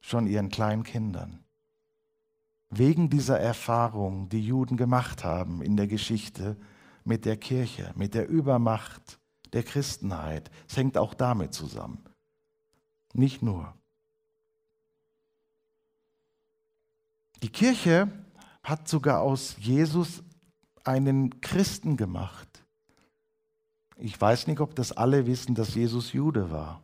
schon 0.00 0.26
ihren 0.26 0.48
kleinen 0.48 0.82
Kindern. 0.82 1.44
Wegen 2.70 3.10
dieser 3.10 3.38
Erfahrung, 3.38 4.28
die 4.28 4.44
Juden 4.44 4.76
gemacht 4.76 5.24
haben 5.24 5.62
in 5.62 5.76
der 5.76 5.86
Geschichte, 5.86 6.56
mit 7.04 7.24
der 7.24 7.36
Kirche, 7.36 7.92
mit 7.96 8.14
der 8.14 8.28
Übermacht 8.28 9.18
der 9.52 9.62
Christenheit. 9.62 10.50
Es 10.68 10.76
hängt 10.76 10.96
auch 10.96 11.14
damit 11.14 11.52
zusammen. 11.52 12.04
Nicht 13.12 13.42
nur. 13.42 13.74
Die 17.42 17.50
Kirche 17.50 18.10
hat 18.62 18.88
sogar 18.88 19.20
aus 19.20 19.56
Jesus 19.58 20.22
einen 20.84 21.40
Christen 21.40 21.96
gemacht. 21.96 22.64
Ich 23.96 24.20
weiß 24.20 24.46
nicht, 24.46 24.60
ob 24.60 24.74
das 24.74 24.92
alle 24.92 25.26
wissen, 25.26 25.54
dass 25.54 25.74
Jesus 25.74 26.12
Jude 26.12 26.50
war. 26.50 26.82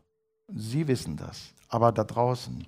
Sie 0.48 0.86
wissen 0.86 1.16
das, 1.16 1.52
aber 1.68 1.92
da 1.92 2.04
draußen. 2.04 2.66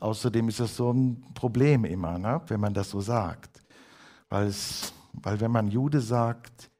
Außerdem 0.00 0.48
ist 0.48 0.60
das 0.60 0.76
so 0.76 0.92
ein 0.92 1.24
Problem 1.34 1.84
immer, 1.84 2.18
ne? 2.18 2.40
wenn 2.48 2.60
man 2.60 2.74
das 2.74 2.90
so 2.90 3.00
sagt. 3.00 3.62
Weil, 4.28 4.48
es, 4.48 4.92
weil 5.12 5.40
wenn 5.40 5.50
man 5.50 5.68
Jude 5.68 6.00
sagt, 6.00 6.70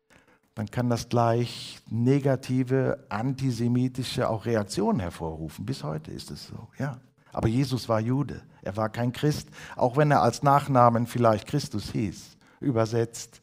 dann 0.55 0.71
kann 0.71 0.91
das 0.91 1.09
gleich 1.09 1.81
negative, 1.89 3.07
antisemitische 3.09 4.29
auch 4.29 4.45
Reaktionen 4.45 5.01
hervorrufen. 5.01 5.65
Bis 5.65 5.85
heute 5.85 6.11
ist 6.11 6.31
es 6.31 6.49
so, 6.49 6.69
ja. 6.79 6.99
Aber 7.33 7.49
Jesus 7.49 7.89
war 7.89 8.01
Jude, 8.01 8.43
er 8.63 8.77
war 8.77 8.89
kein 8.89 9.13
Christ, 9.13 9.49
auch 9.77 9.97
wenn 9.97 10.11
er 10.11 10.23
als 10.23 10.43
Nachnamen 10.43 11.07
vielleicht 11.07 11.47
Christus 11.47 11.91
hieß, 11.93 12.37
übersetzt. 12.61 13.43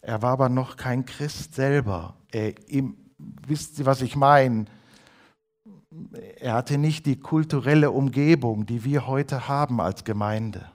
Er 0.00 0.22
war 0.22 0.32
aber 0.32 0.48
noch 0.48 0.76
kein 0.76 1.06
Christ 1.06 1.54
selber. 1.54 2.14
Er, 2.30 2.54
ihm, 2.68 2.96
wisst 3.18 3.78
ihr, 3.78 3.86
was 3.86 4.02
ich 4.02 4.16
meine? 4.16 4.66
Er 6.40 6.54
hatte 6.54 6.76
nicht 6.76 7.06
die 7.06 7.18
kulturelle 7.18 7.90
Umgebung, 7.90 8.66
die 8.66 8.84
wir 8.84 9.06
heute 9.06 9.48
haben 9.48 9.80
als 9.80 10.04
Gemeinde 10.04 10.70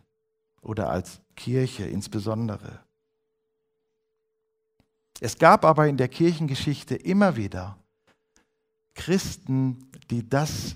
oder 0.61 0.89
als 0.89 1.21
Kirche 1.35 1.85
insbesondere. 1.85 2.79
Es 5.19 5.37
gab 5.37 5.65
aber 5.65 5.87
in 5.87 5.97
der 5.97 6.07
Kirchengeschichte 6.07 6.95
immer 6.95 7.35
wieder 7.35 7.77
Christen, 8.95 9.89
die 10.09 10.27
das 10.27 10.75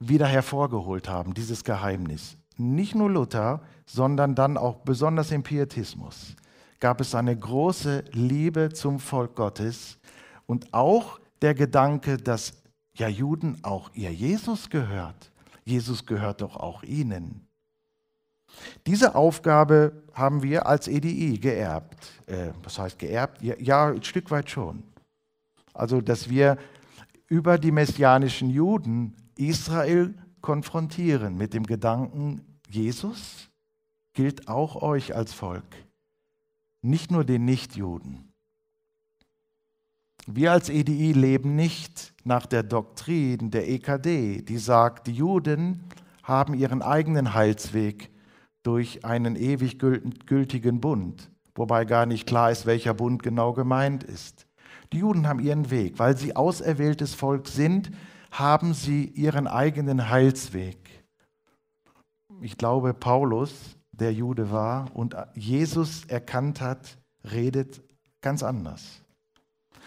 wieder 0.00 0.26
hervorgeholt 0.26 1.08
haben, 1.08 1.34
dieses 1.34 1.64
Geheimnis. 1.64 2.36
Nicht 2.56 2.94
nur 2.94 3.10
Luther, 3.10 3.62
sondern 3.86 4.34
dann 4.34 4.56
auch 4.56 4.76
besonders 4.80 5.30
im 5.30 5.42
Pietismus 5.42 6.36
gab 6.80 7.00
es 7.00 7.14
eine 7.14 7.36
große 7.36 8.04
Liebe 8.12 8.70
zum 8.72 9.00
Volk 9.00 9.34
Gottes 9.34 9.98
und 10.46 10.72
auch 10.72 11.18
der 11.42 11.54
Gedanke, 11.54 12.16
dass 12.16 12.62
ja 12.94 13.08
Juden 13.08 13.58
auch 13.62 13.90
ihr 13.94 14.12
Jesus 14.12 14.70
gehört. 14.70 15.30
Jesus 15.64 16.06
gehört 16.06 16.40
doch 16.40 16.56
auch 16.56 16.82
ihnen. 16.82 17.46
Diese 18.86 19.14
Aufgabe 19.14 20.02
haben 20.14 20.42
wir 20.42 20.66
als 20.66 20.88
EDI 20.88 21.38
geerbt. 21.38 22.08
Äh, 22.26 22.52
was 22.62 22.78
heißt 22.78 22.98
geerbt? 22.98 23.42
Ja, 23.42 23.54
ja, 23.58 23.88
ein 23.88 24.02
Stück 24.02 24.30
weit 24.30 24.50
schon. 24.50 24.82
Also, 25.74 26.00
dass 26.00 26.30
wir 26.30 26.56
über 27.28 27.58
die 27.58 27.70
messianischen 27.70 28.48
Juden 28.48 29.14
Israel 29.38 30.14
konfrontieren 30.40 31.36
mit 31.36 31.54
dem 31.54 31.64
Gedanken, 31.64 32.60
Jesus 32.68 33.48
gilt 34.12 34.48
auch 34.48 34.82
euch 34.82 35.14
als 35.14 35.32
Volk. 35.32 35.64
nicht 36.80 37.10
nur 37.10 37.24
den 37.24 37.44
Nichtjuden. 37.44 38.32
Wir 40.26 40.52
als 40.52 40.68
EDI 40.68 41.12
leben 41.12 41.56
nicht 41.56 42.14
nach 42.24 42.46
der 42.46 42.62
Doktrin 42.62 43.50
der 43.50 43.68
EKD, 43.68 44.42
die 44.42 44.58
sagt, 44.58 45.06
die 45.06 45.12
Juden 45.12 45.84
haben 46.22 46.54
ihren 46.54 46.82
eigenen 46.82 47.32
Heilsweg 47.32 48.10
durch 48.62 49.04
einen 49.04 49.36
ewig 49.36 49.78
gültigen 49.78 50.80
Bund, 50.80 51.30
wobei 51.54 51.84
gar 51.84 52.04
nicht 52.04 52.26
klar 52.26 52.50
ist, 52.50 52.66
welcher 52.66 52.92
Bund 52.92 53.22
genau 53.22 53.54
gemeint 53.54 54.04
ist. 54.04 54.46
Die 54.92 54.98
Juden 54.98 55.26
haben 55.26 55.40
ihren 55.40 55.70
Weg, 55.70 55.98
weil 55.98 56.16
sie 56.16 56.36
auserwähltes 56.36 57.14
Volk 57.14 57.48
sind, 57.48 57.90
haben 58.30 58.74
sie 58.74 59.04
ihren 59.04 59.46
eigenen 59.46 60.08
Heilsweg. 60.08 60.78
Ich 62.40 62.56
glaube, 62.56 62.94
Paulus, 62.94 63.76
der 63.92 64.12
Jude 64.12 64.50
war 64.50 64.94
und 64.94 65.16
Jesus 65.34 66.04
erkannt 66.06 66.60
hat, 66.60 66.98
redet 67.24 67.82
ganz 68.20 68.42
anders. 68.42 69.02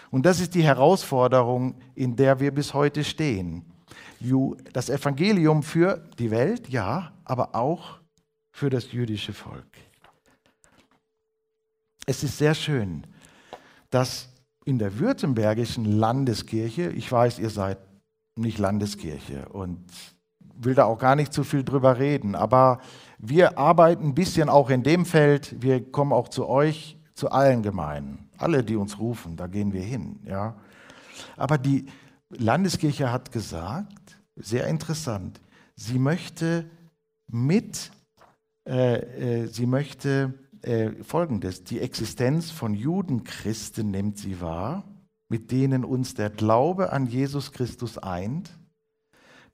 Und 0.10 0.26
das 0.26 0.42
ist 0.42 0.56
die 0.56 0.64
Herausforderung, 0.64 1.76
in 1.96 2.16
der 2.16 2.40
wir 2.40 2.54
bis 2.54 2.74
heute 2.74 3.04
stehen. 3.04 3.66
Das 4.74 4.90
Evangelium 4.90 5.64
für 5.64 6.10
die 6.20 6.30
Welt, 6.30 6.70
ja, 6.70 7.14
aber 7.24 7.56
auch 7.56 8.00
für 8.52 8.70
das 8.70 8.92
jüdische 8.92 9.34
Volk. 9.34 9.78
Es 12.06 12.24
ist 12.24 12.38
sehr 12.38 12.54
schön, 12.54 13.08
dass 13.90 14.28
in 14.66 14.78
der 14.78 15.00
württembergischen 15.00 15.86
Landeskirche, 15.86 16.90
ich 16.90 17.10
weiß, 17.12 17.40
ihr 17.40 17.50
seid 17.50 17.78
nicht 18.42 18.58
Landeskirche 18.58 19.48
und 19.50 19.80
will 20.40 20.76
da 20.76 20.86
auch 20.86 21.00
gar 21.00 21.16
nicht 21.16 21.34
zu 21.34 21.44
viel 21.44 21.64
drüber 21.64 21.98
reden, 21.98 22.36
aber 22.36 22.80
wir 23.18 23.58
arbeiten 23.58 24.08
ein 24.08 24.16
bisschen 24.16 24.50
auch 24.50 24.70
in 24.70 24.84
dem 24.84 25.06
Feld, 25.06 25.62
wir 25.62 25.92
kommen 25.92 26.14
auch 26.14 26.28
zu 26.28 26.48
euch, 26.48 26.98
zu 27.14 27.32
allen 27.32 27.62
Gemeinden. 27.62 28.30
Alle, 28.38 28.64
die 28.64 28.76
uns 28.76 29.00
rufen, 29.00 29.38
da 29.38 29.48
gehen 29.48 29.74
wir 29.74 29.84
hin. 29.84 30.20
Ja. 30.26 30.56
Aber 31.38 31.58
die 31.58 31.86
Landeskirche 32.30 33.12
hat 33.12 33.32
gesagt, 33.32 34.20
sehr 34.36 34.68
interessant, 34.68 35.40
sie 35.76 36.00
möchte 36.00 36.70
mit, 37.28 37.92
äh, 38.68 39.44
äh, 39.44 39.48
sie 39.48 39.66
möchte 39.66 40.34
äh, 40.62 40.92
Folgendes, 41.04 41.64
die 41.64 41.80
Existenz 41.80 42.52
von 42.52 42.74
Judenchristen 42.74 43.92
nimmt 43.92 44.18
sie 44.18 44.42
wahr, 44.42 44.84
mit 45.32 45.50
denen 45.50 45.86
uns 45.86 46.14
der 46.14 46.30
Glaube 46.30 46.92
an 46.92 47.08
Jesus 47.08 47.54
Christus 47.54 47.98
eint. 47.98 48.52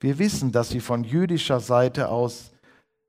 Wir 0.00 0.18
wissen, 0.18 0.50
dass 0.50 0.70
sie 0.70 0.80
von 0.80 1.04
jüdischer 1.04 1.60
Seite 1.60 2.08
aus 2.08 2.50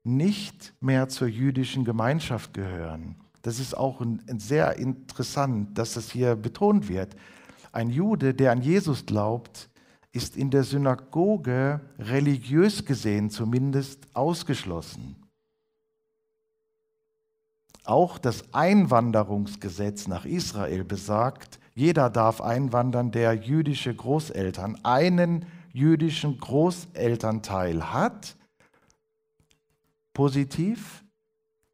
nicht 0.04 0.72
mehr 0.80 1.08
zur 1.08 1.26
jüdischen 1.26 1.84
Gemeinschaft 1.84 2.54
gehören. 2.54 3.16
Das 3.42 3.58
ist 3.58 3.76
auch 3.76 4.00
ein, 4.00 4.22
ein 4.28 4.38
sehr 4.38 4.76
interessant, 4.76 5.76
dass 5.76 5.94
das 5.94 6.12
hier 6.12 6.36
betont 6.36 6.88
wird. 6.88 7.16
Ein 7.72 7.90
Jude, 7.90 8.34
der 8.34 8.52
an 8.52 8.62
Jesus 8.62 9.04
glaubt, 9.04 9.68
ist 10.12 10.36
in 10.36 10.52
der 10.52 10.62
Synagoge 10.62 11.80
religiös 11.98 12.84
gesehen 12.84 13.30
zumindest 13.30 14.06
ausgeschlossen. 14.14 15.16
Auch 17.82 18.16
das 18.16 18.54
Einwanderungsgesetz 18.54 20.06
nach 20.06 20.24
Israel 20.24 20.84
besagt, 20.84 21.58
jeder 21.80 22.10
darf 22.10 22.42
einwandern, 22.42 23.10
der 23.10 23.32
jüdische 23.32 23.94
Großeltern, 23.94 24.78
einen 24.82 25.46
jüdischen 25.72 26.38
Großelternteil 26.38 27.94
hat. 27.94 28.36
Positiv 30.12 31.02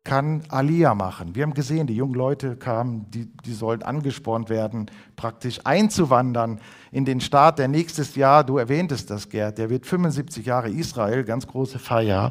kann 0.04 0.44
Alia 0.48 0.94
machen. 0.94 1.34
Wir 1.34 1.42
haben 1.42 1.54
gesehen, 1.54 1.88
die 1.88 1.96
jungen 1.96 2.14
Leute 2.14 2.54
kamen, 2.54 3.10
die, 3.10 3.26
die 3.44 3.52
sollen 3.52 3.82
angespornt 3.82 4.48
werden, 4.48 4.88
praktisch 5.16 5.58
einzuwandern 5.64 6.60
in 6.92 7.04
den 7.04 7.20
Staat, 7.20 7.58
der 7.58 7.66
nächstes 7.66 8.14
Jahr, 8.14 8.44
du 8.44 8.58
erwähntest 8.58 9.10
das, 9.10 9.28
Gerd, 9.28 9.58
der 9.58 9.70
wird 9.70 9.86
75 9.86 10.46
Jahre 10.46 10.70
Israel, 10.70 11.24
ganz 11.24 11.48
große 11.48 11.80
Feier 11.80 12.30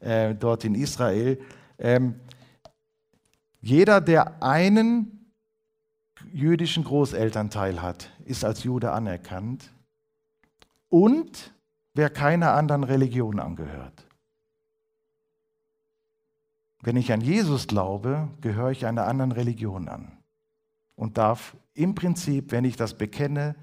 äh, 0.00 0.34
dort 0.34 0.64
in 0.64 0.74
Israel. 0.74 1.38
Ähm, 1.78 2.14
jeder, 3.60 4.00
der 4.00 4.42
einen 4.42 5.13
jüdischen 6.32 6.84
Großelternteil 6.84 7.82
hat, 7.82 8.10
ist 8.24 8.44
als 8.44 8.64
Jude 8.64 8.92
anerkannt 8.92 9.70
und 10.88 11.52
wer 11.94 12.10
keiner 12.10 12.52
anderen 12.52 12.84
Religion 12.84 13.40
angehört. 13.40 14.06
Wenn 16.82 16.96
ich 16.96 17.12
an 17.12 17.20
Jesus 17.20 17.66
glaube, 17.66 18.28
gehöre 18.40 18.70
ich 18.70 18.86
einer 18.86 19.06
anderen 19.06 19.32
Religion 19.32 19.88
an 19.88 20.18
und 20.96 21.16
darf 21.16 21.56
im 21.72 21.94
Prinzip, 21.94 22.52
wenn 22.52 22.64
ich 22.64 22.76
das 22.76 22.94
bekenne, 22.94 23.56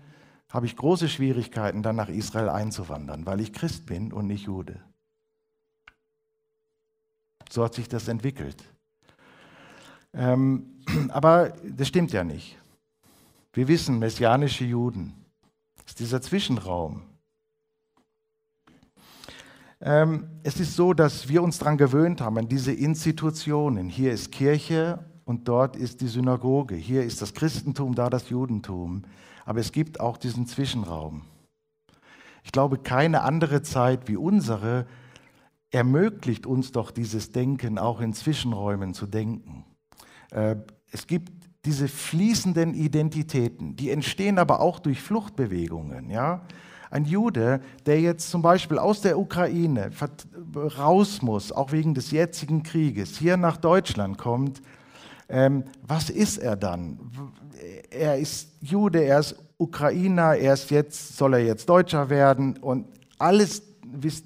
habe 0.50 0.66
ich 0.66 0.76
große 0.76 1.08
Schwierigkeiten, 1.08 1.84
dann 1.84 1.96
nach 1.96 2.10
Israel 2.10 2.50
einzuwandern, 2.50 3.26
weil 3.26 3.40
ich 3.40 3.54
Christ 3.54 3.86
bin 3.86 4.12
und 4.12 4.28
nicht 4.28 4.46
Jude. 4.46 4.82
So 7.50 7.64
hat 7.64 7.74
sich 7.74 7.88
das 7.88 8.08
entwickelt. 8.08 8.64
Ähm, 10.14 10.82
aber 11.10 11.54
das 11.64 11.88
stimmt 11.88 12.12
ja 12.12 12.24
nicht. 12.24 12.58
Wir 13.54 13.68
wissen, 13.68 14.00
messianische 14.00 14.64
Juden 14.64 15.14
ist 15.86 16.00
dieser 16.00 16.22
Zwischenraum. 16.22 17.02
Ähm, 19.82 20.30
es 20.44 20.60
ist 20.60 20.76
so, 20.76 20.94
dass 20.94 21.28
wir 21.28 21.42
uns 21.42 21.58
daran 21.58 21.78
gewöhnt 21.78 22.22
haben, 22.22 22.38
an 22.38 22.48
diese 22.48 22.72
Institutionen. 22.72 23.90
Hier 23.90 24.14
ist 24.14 24.32
Kirche 24.32 25.04
und 25.26 25.48
dort 25.48 25.76
ist 25.76 26.02
die 26.02 26.08
Synagoge. 26.08 26.76
Hier 26.76 27.04
ist 27.04 27.22
das 27.22 27.34
Christentum, 27.34 27.96
da 27.96 28.10
das 28.10 28.30
Judentum. 28.30 29.04
Aber 29.44 29.60
es 29.60 29.72
gibt 29.72 30.00
auch 30.00 30.18
diesen 30.18 30.46
Zwischenraum. 30.46 31.24
Ich 32.44 32.52
glaube, 32.52 32.78
keine 32.78 33.24
andere 33.24 33.64
Zeit 33.64 34.08
wie 34.08 34.18
unsere 34.18 34.86
ermöglicht 35.72 36.46
uns 36.46 36.72
doch 36.72 36.92
dieses 36.92 37.32
Denken, 37.32 37.80
auch 37.80 38.02
in 38.02 38.14
Zwischenräumen 38.14 38.94
zu 38.94 39.08
denken. 39.08 39.66
Äh, 40.32 40.56
es 40.92 41.08
gibt 41.08 41.32
diese 41.66 41.88
fließenden 41.88 42.74
Identitäten, 42.74 43.76
die 43.76 43.92
entstehen 43.92 44.40
aber 44.40 44.62
auch 44.62 44.80
durch 44.80 45.02
Fluchtbewegungen. 45.02 46.10
Ja? 46.10 46.42
Ein 46.90 47.06
Jude, 47.06 47.62
der 47.86 48.02
jetzt 48.02 48.30
zum 48.30 48.42
Beispiel 48.42 48.80
aus 48.80 49.02
der 49.02 49.20
Ukraine 49.20 49.92
raus 50.56 51.22
muss, 51.22 51.52
auch 51.52 51.72
wegen 51.72 51.94
des 51.94 52.12
jetzigen 52.12 52.64
Krieges, 52.64 53.18
hier 53.18 53.38
nach 53.38 53.58
Deutschland 53.58 54.18
kommt, 54.18 54.62
ähm, 55.30 55.64
was 55.82 56.10
ist 56.10 56.40
er 56.40 56.58
dann? 56.58 57.00
Er 57.90 58.18
ist 58.18 58.50
Jude, 58.60 59.04
er 59.04 59.20
ist 59.20 59.36
Ukrainer, 59.58 60.36
er 60.36 60.54
ist 60.54 60.72
jetzt, 60.72 61.16
soll 61.16 61.36
er 61.36 61.46
jetzt 61.46 61.70
Deutscher 61.70 62.10
werden 62.10 62.58
und 62.58 62.88
alles, 63.18 63.62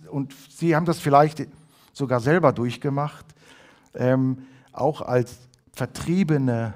und 0.10 0.34
Sie 0.50 0.76
haben 0.76 0.86
das 0.86 1.00
vielleicht 1.00 1.46
sogar 1.94 2.20
selber 2.22 2.54
durchgemacht, 2.54 3.26
ähm, 3.94 4.48
auch 4.72 5.02
als 5.02 5.38
Vertriebene 5.76 6.74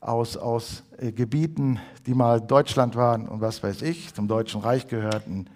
aus, 0.00 0.36
aus 0.36 0.84
äh, 0.98 1.12
Gebieten, 1.12 1.80
die 2.06 2.14
mal 2.14 2.40
Deutschland 2.40 2.94
waren 2.94 3.28
und 3.28 3.40
was 3.40 3.62
weiß 3.62 3.82
ich, 3.82 4.14
zum 4.14 4.28
Deutschen 4.28 4.60
Reich 4.60 4.86
gehörten. 4.86 5.46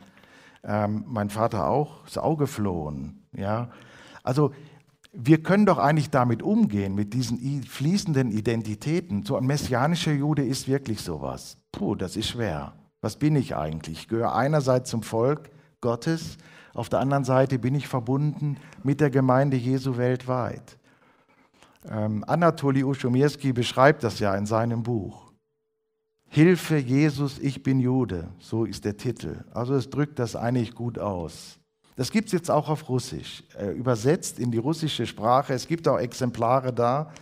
Ähm, 0.64 1.05
mein 1.07 1.31
Vater 1.31 1.68
auch, 1.68 2.07
ist 2.07 2.18
auch 2.18 2.37
geflohen. 2.37 3.22
Ja? 3.33 3.70
Also 4.22 4.53
wir 5.12 5.42
können 5.42 5.66
doch 5.66 5.79
eigentlich 5.79 6.11
damit 6.11 6.42
umgehen, 6.42 6.94
mit 6.94 7.14
diesen 7.14 7.62
fließenden 7.62 8.31
Identitäten. 8.31 9.24
So 9.24 9.37
ein 9.37 9.46
messianischer 9.46 10.12
Jude 10.12 10.44
ist 10.44 10.68
wirklich 10.68 11.00
sowas. 11.00 11.57
Puh, 11.72 11.94
das 11.94 12.16
ist 12.16 12.29
schwer. 12.29 12.74
Was 13.00 13.16
bin 13.16 13.37
ich 13.37 13.57
eigentlich? 13.57 14.00
Ich 14.00 14.09
gehöre 14.09 14.35
einerseits 14.35 14.90
zum 14.90 15.03
Volk 15.03 15.50
Gottes, 15.81 16.37
auf 16.74 16.88
der 16.88 17.00
anderen 17.00 17.24
Seite 17.24 17.59
bin 17.59 17.74
ich 17.74 17.88
verbunden 17.88 18.57
mit 18.85 19.00
der 19.00 19.11
Gemeinde 19.11 19.57
Jesu 19.57 19.96
weltweit. 19.96 20.79
Ähm, 21.88 22.24
Anatoli 22.26 22.84
Uschomirski 22.84 23.52
beschreibt 23.52 24.02
das 24.04 24.18
ja 24.18 24.34
in 24.34 24.46
seinem 24.46 24.82
Buch. 24.82 25.30
Hilfe 26.28 26.76
Jesus, 26.76 27.38
ich 27.38 27.62
bin 27.62 27.80
Jude, 27.80 28.28
so 28.38 28.64
ist 28.64 28.84
der 28.84 28.96
Titel. 28.96 29.44
Also 29.52 29.74
es 29.74 29.90
drückt 29.90 30.18
das 30.18 30.36
eigentlich 30.36 30.74
gut 30.74 30.98
aus. 30.98 31.58
Das 31.96 32.10
gibt 32.10 32.26
es 32.26 32.32
jetzt 32.32 32.50
auch 32.50 32.68
auf 32.68 32.88
Russisch, 32.88 33.42
äh, 33.58 33.72
übersetzt 33.72 34.38
in 34.38 34.50
die 34.50 34.58
russische 34.58 35.06
Sprache. 35.06 35.54
Es 35.54 35.66
gibt 35.66 35.88
auch 35.88 35.98
Exemplare 35.98 36.72
da, 36.72 37.12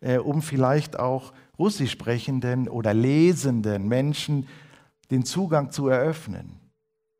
äh, 0.00 0.18
um 0.18 0.42
vielleicht 0.42 0.98
auch 0.98 1.32
Russisch 1.58 1.92
sprechenden 1.92 2.68
oder 2.68 2.92
lesenden 2.92 3.88
Menschen 3.88 4.46
den 5.10 5.24
Zugang 5.24 5.70
zu 5.70 5.88
eröffnen. 5.88 6.60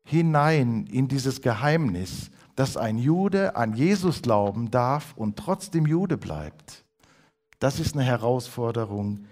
Hinein 0.05 0.85
in 0.85 1.07
dieses 1.07 1.41
Geheimnis 1.41 2.29
dass 2.55 2.77
ein 2.77 2.97
Jude 2.97 3.55
an 3.55 3.73
Jesus 3.73 4.21
glauben 4.21 4.71
darf 4.71 5.13
und 5.15 5.37
trotzdem 5.37 5.85
Jude 5.85 6.17
bleibt. 6.17 6.85
Das 7.59 7.79
ist 7.79 7.95
eine 7.95 8.03
Herausforderung 8.03 9.25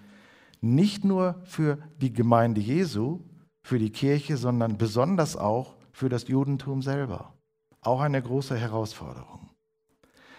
nicht 0.61 1.03
nur 1.03 1.41
für 1.43 1.79
die 1.99 2.13
Gemeinde 2.13 2.61
Jesu, 2.61 3.19
für 3.63 3.79
die 3.79 3.89
Kirche, 3.89 4.37
sondern 4.37 4.77
besonders 4.77 5.35
auch 5.35 5.75
für 5.91 6.07
das 6.07 6.27
Judentum 6.27 6.81
selber. 6.81 7.33
Auch 7.81 8.01
eine 8.01 8.21
große 8.21 8.57
Herausforderung. 8.57 9.49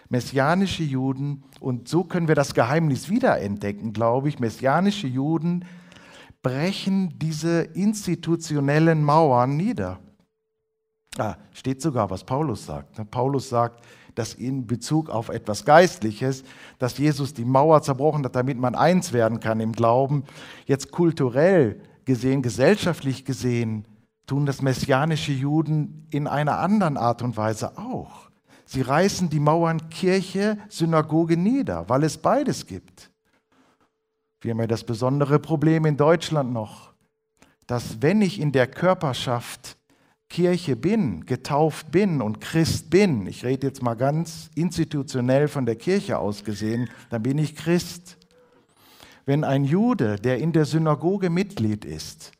messianische 0.09 0.83
Juden, 0.83 1.43
und 1.59 1.87
so 1.87 2.03
können 2.03 2.27
wir 2.27 2.35
das 2.35 2.53
Geheimnis 2.53 3.09
wiederentdecken, 3.09 3.93
glaube 3.93 4.29
ich, 4.29 4.39
messianische 4.39 5.07
Juden 5.07 5.65
brechen 6.43 7.17
diese 7.17 7.61
institutionellen 7.61 9.03
Mauern 9.03 9.57
nieder. 9.57 9.99
Ah, 11.17 11.35
steht 11.51 11.81
sogar, 11.81 12.09
was 12.09 12.23
Paulus 12.23 12.65
sagt. 12.65 13.11
Paulus 13.11 13.49
sagt, 13.49 13.83
dass 14.15 14.33
in 14.33 14.65
Bezug 14.67 15.09
auf 15.09 15.29
etwas 15.29 15.65
Geistliches, 15.65 16.43
dass 16.79 16.97
Jesus 16.97 17.33
die 17.33 17.45
Mauer 17.45 17.81
zerbrochen 17.81 18.23
hat, 18.25 18.35
damit 18.35 18.57
man 18.57 18.75
eins 18.75 19.13
werden 19.13 19.39
kann 19.39 19.59
im 19.59 19.73
Glauben. 19.73 20.23
Jetzt 20.65 20.91
kulturell 20.91 21.81
gesehen, 22.05 22.41
gesellschaftlich 22.41 23.25
gesehen, 23.25 23.85
tun 24.25 24.45
das 24.45 24.61
messianische 24.61 25.31
Juden 25.31 26.07
in 26.09 26.27
einer 26.27 26.59
anderen 26.59 26.97
Art 26.97 27.21
und 27.21 27.37
Weise 27.37 27.77
auch. 27.77 28.29
Sie 28.65 28.81
reißen 28.81 29.29
die 29.29 29.39
Mauern 29.39 29.89
Kirche, 29.89 30.57
Synagoge 30.69 31.37
nieder, 31.37 31.87
weil 31.89 32.03
es 32.03 32.17
beides 32.17 32.65
gibt. 32.65 33.11
Wir 34.41 34.51
haben 34.51 34.59
ja 34.59 34.67
das 34.67 34.83
besondere 34.83 35.39
Problem 35.39 35.85
in 35.85 35.97
Deutschland 35.97 36.51
noch, 36.51 36.93
dass 37.67 38.01
wenn 38.01 38.21
ich 38.21 38.39
in 38.39 38.51
der 38.51 38.67
Körperschaft 38.67 39.77
Kirche 40.33 40.75
bin, 40.75 41.27
getauft 41.27 41.91
bin 41.91 42.19
und 42.19 42.41
Christ 42.41 42.89
bin, 42.89 43.27
ich 43.27 43.45
rede 43.45 43.67
jetzt 43.67 43.83
mal 43.83 43.93
ganz 43.93 44.49
institutionell 44.55 45.47
von 45.47 45.67
der 45.67 45.75
Kirche 45.75 46.17
aus 46.17 46.43
gesehen, 46.43 46.89
dann 47.11 47.21
bin 47.21 47.37
ich 47.37 47.55
Christ. 47.55 48.17
Wenn 49.27 49.43
ein 49.43 49.63
Jude, 49.63 50.15
der 50.15 50.39
in 50.39 50.51
der 50.51 50.65
Synagoge 50.65 51.29
Mitglied 51.29 51.85
ist, 51.85 52.31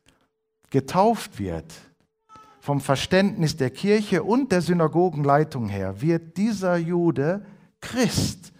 getauft 0.72 1.38
wird, 1.38 1.72
vom 2.62 2.82
Verständnis 2.82 3.58
der 3.58 3.70
Kirche 3.70 4.24
und 4.24 4.52
der 4.52 4.64
Synagogenleitung 4.64 5.70
her, 5.70 6.02
wird 6.02 6.36
dieser 6.36 6.78
Jude 6.78 7.46
Christ. 7.80 8.54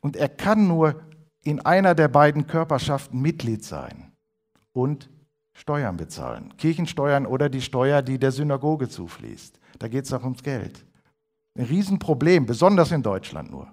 Und 0.00 0.16
er 0.16 0.28
kann 0.28 0.66
nur 0.66 1.04
in 1.44 1.60
einer 1.60 1.94
der 1.94 2.08
beiden 2.08 2.48
Körperschaften 2.48 3.22
Mitglied 3.22 3.64
sein 3.64 4.10
und 4.72 5.08
Steuern 5.54 5.96
bezahlen. 5.96 6.52
Kirchensteuern 6.58 7.26
oder 7.26 7.48
die 7.48 7.62
Steuer, 7.62 8.02
die 8.02 8.18
der 8.18 8.32
Synagoge 8.32 8.88
zufließt. 8.88 9.58
Da 9.78 9.88
geht 9.88 10.04
es 10.04 10.12
auch 10.12 10.24
ums 10.24 10.42
Geld. 10.42 10.84
Ein 11.56 11.66
Riesenproblem, 11.66 12.44
besonders 12.44 12.90
in 12.90 13.02
Deutschland 13.02 13.50
nur. 13.50 13.68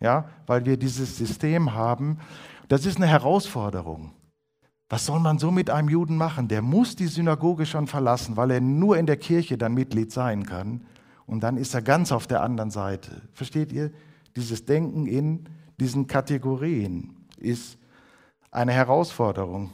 Ja, 0.00 0.28
weil 0.46 0.66
wir 0.66 0.76
dieses 0.76 1.16
System 1.16 1.72
haben. 1.72 2.18
Das 2.68 2.84
ist 2.84 2.96
eine 2.96 3.06
Herausforderung. 3.06 4.12
Was 4.88 5.06
soll 5.06 5.20
man 5.20 5.38
so 5.38 5.50
mit 5.50 5.70
einem 5.70 5.88
Juden 5.88 6.16
machen? 6.16 6.48
Der 6.48 6.60
muss 6.60 6.96
die 6.96 7.06
Synagoge 7.06 7.64
schon 7.64 7.86
verlassen, 7.86 8.36
weil 8.36 8.50
er 8.50 8.60
nur 8.60 8.98
in 8.98 9.06
der 9.06 9.16
Kirche 9.16 9.56
dann 9.56 9.74
Mitglied 9.74 10.12
sein 10.12 10.44
kann. 10.44 10.84
Und 11.26 11.42
dann 11.42 11.56
ist 11.56 11.74
er 11.74 11.82
ganz 11.82 12.12
auf 12.12 12.26
der 12.26 12.42
anderen 12.42 12.70
Seite. 12.70 13.22
Versteht 13.32 13.72
ihr? 13.72 13.92
Dieses 14.36 14.64
Denken 14.64 15.06
in 15.06 15.48
diesen 15.80 16.06
Kategorien 16.06 17.26
ist 17.36 17.78
eine 18.50 18.72
Herausforderung. 18.72 19.70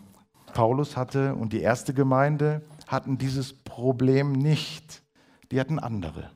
Paulus 0.52 0.96
hatte 0.96 1.34
und 1.34 1.52
die 1.52 1.60
erste 1.60 1.94
Gemeinde 1.94 2.62
hatten 2.86 3.18
dieses 3.18 3.52
Problem 3.52 4.32
nicht. 4.32 5.02
Die 5.50 5.60
hatten 5.60 5.78
andere. 5.78 6.30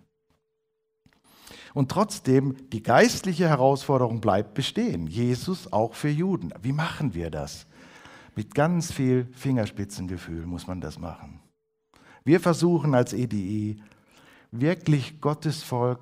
Und 1.75 1.91
trotzdem, 1.91 2.57
die 2.71 2.83
geistliche 2.83 3.49
Herausforderung 3.49 4.21
bleibt 4.21 4.55
bestehen. 4.55 5.07
Jesus 5.09 5.73
auch 5.73 5.95
für 5.95 6.09
Juden. 6.09 6.55
Wie 6.63 6.73
machen 6.73 7.15
wir 7.15 7.31
das? 7.31 7.67
Mit 8.37 8.55
ganz 8.55 8.93
viel 8.93 9.29
Fingerspitzengefühl 9.33 10.47
muss 10.47 10.67
man 10.67 10.81
das 10.81 10.99
machen. 10.99 11.41
Wir 12.25 12.41
versuchen 12.41 12.95
als 12.95 13.13
EDI 13.13 13.83
wirklich 14.51 15.21
Gottes 15.21 15.63
Volk 15.63 16.01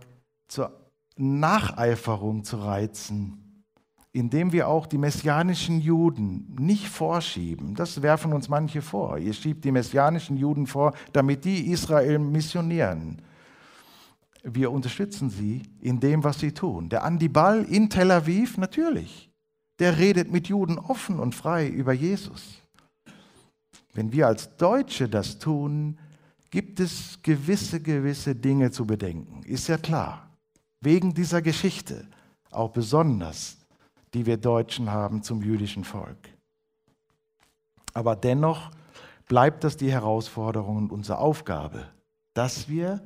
zur 0.49 0.79
Nacheiferung 1.17 2.45
zu 2.45 2.59
reizen 2.59 3.42
indem 4.13 4.53
wir 4.53 4.69
auch 4.69 4.87
die 4.87 4.99
messianischen 4.99 5.81
Juden 5.81 6.55
nicht 6.59 6.89
vorschieben. 6.89 7.75
Das 7.75 8.03
werfen 8.03 8.33
uns 8.33 8.49
manche 8.49 8.83
vor. 8.83 9.19
Ihr 9.19 9.33
schiebt 9.33 9.65
die 9.65 9.73
messianischen 9.73 10.37
Juden 10.37 10.67
vor, 10.67 10.93
damit 11.13 11.45
die 11.45 11.71
Israel 11.71 12.19
missionieren. 12.19 13.23
Wir 14.45 14.71
unterstützen 14.71 15.31
sie 15.31 15.63
in 15.81 15.99
dem, 15.99 16.25
was 16.25 16.41
sie 16.41 16.53
tun. 16.53 16.89
Der 16.91 17.05
Andi 17.05 17.29
Ball 17.29 17.65
in 17.65 17.89
Tel 17.89 18.11
Aviv, 18.11 18.59
natürlich. 18.59 19.31
Der 19.79 19.97
redet 19.97 20.31
mit 20.31 20.49
Juden 20.49 20.79
offen 20.79 21.19
und 21.19 21.35
frei 21.35 21.69
über 21.69 21.93
Jesus. 21.93 22.61
Wenn 23.95 24.13
wir 24.13 24.27
als 24.27 24.57
Deutsche 24.57 25.09
das 25.09 25.39
tun, 25.39 25.99
gibt 26.51 26.81
es 26.81 27.19
gewisse, 27.23 27.81
gewisse 27.81 28.35
Dinge 28.35 28.71
zu 28.71 28.87
bedenken. 28.87 29.43
Ist 29.45 29.69
ja 29.69 29.79
klar. 29.79 30.29
Wegen 30.81 31.15
dieser 31.15 31.41
Geschichte. 31.41 32.07
Auch 32.51 32.71
besonders 32.71 33.62
die 34.15 34.27
wir 34.27 34.37
Deutschen 34.37 34.91
haben 34.91 35.23
zum 35.23 35.43
jüdischen 35.43 35.85
Volk. 35.85 36.29
Aber 37.95 38.17
dennoch 38.17 38.71
bleibt 39.27 39.65
das 39.65 39.77
die 39.77 39.93
Herausforderung 39.93 40.77
und 40.77 40.93
unsere 40.93 41.19
Aufgabe, 41.19 41.89
dass 42.35 42.69
wir 42.69 43.03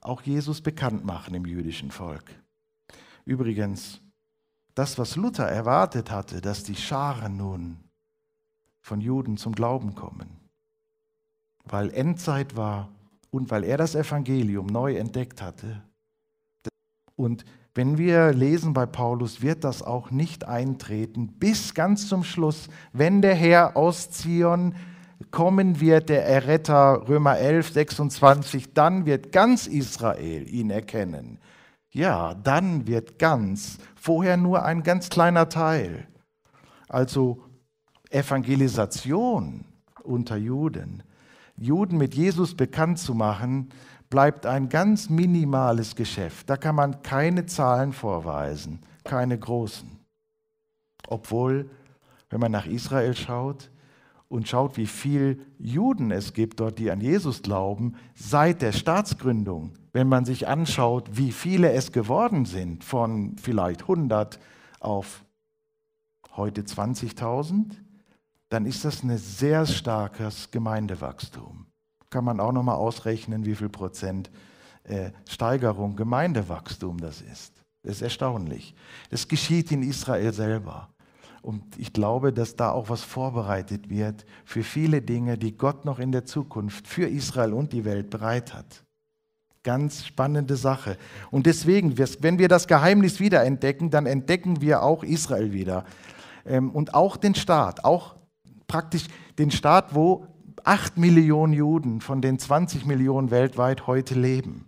auch 0.00 0.22
Jesus 0.22 0.60
bekannt 0.60 1.04
machen 1.04 1.34
im 1.34 1.46
jüdischen 1.46 1.90
Volk. 1.90 2.24
Übrigens, 3.24 4.00
das, 4.74 4.98
was 4.98 5.16
Luther 5.16 5.48
erwartet 5.48 6.10
hatte, 6.10 6.40
dass 6.40 6.64
die 6.64 6.76
Scharen 6.76 7.36
nun 7.36 7.78
von 8.80 9.00
Juden 9.00 9.36
zum 9.36 9.54
Glauben 9.54 9.94
kommen, 9.94 10.28
weil 11.64 11.90
Endzeit 11.90 12.56
war 12.56 12.90
und 13.30 13.50
weil 13.50 13.64
er 13.64 13.78
das 13.78 13.94
Evangelium 13.94 14.66
neu 14.66 14.96
entdeckt 14.96 15.40
hatte. 15.40 15.82
Und 17.16 17.44
wenn 17.74 17.98
wir 17.98 18.32
lesen 18.32 18.72
bei 18.72 18.86
Paulus, 18.86 19.42
wird 19.42 19.64
das 19.64 19.82
auch 19.82 20.10
nicht 20.10 20.46
eintreten 20.46 21.28
bis 21.38 21.74
ganz 21.74 22.08
zum 22.08 22.22
Schluss, 22.22 22.68
wenn 22.92 23.20
der 23.20 23.34
Herr 23.34 23.76
aus 23.76 24.10
Zion 24.10 24.74
kommen 25.30 25.80
wird, 25.80 26.08
der 26.08 26.26
Erretter, 26.26 27.08
Römer 27.08 27.38
11, 27.38 27.72
26, 27.72 28.74
dann 28.74 29.06
wird 29.06 29.32
ganz 29.32 29.66
Israel 29.66 30.48
ihn 30.48 30.70
erkennen. 30.70 31.38
Ja, 31.90 32.34
dann 32.34 32.86
wird 32.86 33.18
ganz, 33.18 33.78
vorher 33.94 34.36
nur 34.36 34.64
ein 34.64 34.82
ganz 34.82 35.08
kleiner 35.08 35.48
Teil. 35.48 36.06
Also 36.88 37.42
Evangelisation 38.10 39.64
unter 40.02 40.36
Juden, 40.36 41.02
Juden 41.56 41.98
mit 41.98 42.14
Jesus 42.14 42.54
bekannt 42.54 42.98
zu 42.98 43.14
machen, 43.14 43.70
bleibt 44.10 44.46
ein 44.46 44.68
ganz 44.68 45.10
minimales 45.10 45.96
Geschäft. 45.96 46.48
Da 46.48 46.56
kann 46.56 46.74
man 46.74 47.02
keine 47.02 47.46
Zahlen 47.46 47.92
vorweisen, 47.92 48.80
keine 49.04 49.38
großen. 49.38 49.98
Obwohl, 51.08 51.70
wenn 52.30 52.40
man 52.40 52.52
nach 52.52 52.66
Israel 52.66 53.14
schaut 53.16 53.70
und 54.28 54.48
schaut, 54.48 54.76
wie 54.76 54.86
viele 54.86 55.38
Juden 55.58 56.10
es 56.10 56.32
gibt 56.32 56.60
dort, 56.60 56.78
die 56.78 56.90
an 56.90 57.00
Jesus 57.00 57.42
glauben, 57.42 57.96
seit 58.14 58.62
der 58.62 58.72
Staatsgründung, 58.72 59.72
wenn 59.92 60.08
man 60.08 60.24
sich 60.24 60.48
anschaut, 60.48 61.10
wie 61.12 61.32
viele 61.32 61.72
es 61.72 61.92
geworden 61.92 62.44
sind, 62.44 62.84
von 62.84 63.36
vielleicht 63.36 63.82
100 63.82 64.40
auf 64.80 65.24
heute 66.36 66.62
20.000, 66.62 67.76
dann 68.48 68.66
ist 68.66 68.84
das 68.84 69.02
ein 69.02 69.16
sehr 69.18 69.66
starkes 69.66 70.50
Gemeindewachstum 70.50 71.66
kann 72.14 72.24
man 72.24 72.38
auch 72.38 72.52
nochmal 72.52 72.76
ausrechnen, 72.76 73.44
wie 73.44 73.56
viel 73.56 73.68
Prozent 73.68 74.30
äh, 74.84 75.10
Steigerung, 75.28 75.96
Gemeindewachstum 75.96 76.98
das 76.98 77.20
ist. 77.20 77.52
Das 77.82 77.96
ist 77.96 78.02
erstaunlich. 78.02 78.76
Das 79.10 79.26
geschieht 79.26 79.72
in 79.72 79.82
Israel 79.82 80.32
selber. 80.32 80.90
Und 81.42 81.64
ich 81.76 81.92
glaube, 81.92 82.32
dass 82.32 82.54
da 82.54 82.70
auch 82.70 82.88
was 82.88 83.02
vorbereitet 83.02 83.90
wird 83.90 84.24
für 84.44 84.62
viele 84.62 85.02
Dinge, 85.02 85.36
die 85.36 85.56
Gott 85.56 85.84
noch 85.84 85.98
in 85.98 86.12
der 86.12 86.24
Zukunft 86.24 86.86
für 86.86 87.08
Israel 87.08 87.52
und 87.52 87.72
die 87.72 87.84
Welt 87.84 88.10
bereit 88.10 88.54
hat. 88.54 88.84
Ganz 89.64 90.06
spannende 90.06 90.54
Sache. 90.54 90.96
Und 91.32 91.46
deswegen, 91.46 91.98
wenn 91.98 92.38
wir 92.38 92.46
das 92.46 92.68
Geheimnis 92.68 93.18
wieder 93.18 93.42
entdecken, 93.42 93.90
dann 93.90 94.06
entdecken 94.06 94.60
wir 94.60 94.84
auch 94.84 95.02
Israel 95.02 95.52
wieder. 95.52 95.84
Ähm, 96.46 96.70
und 96.70 96.94
auch 96.94 97.16
den 97.16 97.34
Staat, 97.34 97.84
auch 97.84 98.14
praktisch 98.68 99.08
den 99.36 99.50
Staat, 99.50 99.96
wo 99.96 100.28
8 100.64 100.96
Millionen 100.96 101.52
Juden 101.52 102.00
von 102.00 102.22
den 102.22 102.38
20 102.38 102.86
Millionen 102.86 103.30
weltweit 103.30 103.86
heute 103.86 104.14
leben, 104.14 104.64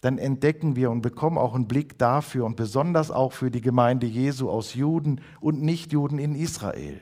dann 0.00 0.18
entdecken 0.18 0.74
wir 0.74 0.90
und 0.90 1.02
bekommen 1.02 1.38
auch 1.38 1.54
einen 1.54 1.68
Blick 1.68 1.98
dafür 1.98 2.44
und 2.44 2.56
besonders 2.56 3.12
auch 3.12 3.32
für 3.32 3.52
die 3.52 3.60
Gemeinde 3.60 4.06
Jesu 4.06 4.50
aus 4.50 4.74
Juden 4.74 5.20
und 5.40 5.62
Nichtjuden 5.62 6.18
in 6.18 6.34
Israel. 6.34 7.00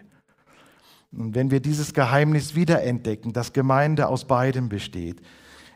Und 1.10 1.34
wenn 1.34 1.50
wir 1.50 1.60
dieses 1.60 1.94
Geheimnis 1.94 2.54
wiederentdecken, 2.54 3.32
dass 3.32 3.54
Gemeinde 3.54 4.08
aus 4.08 4.26
beidem 4.26 4.68
besteht, 4.68 5.22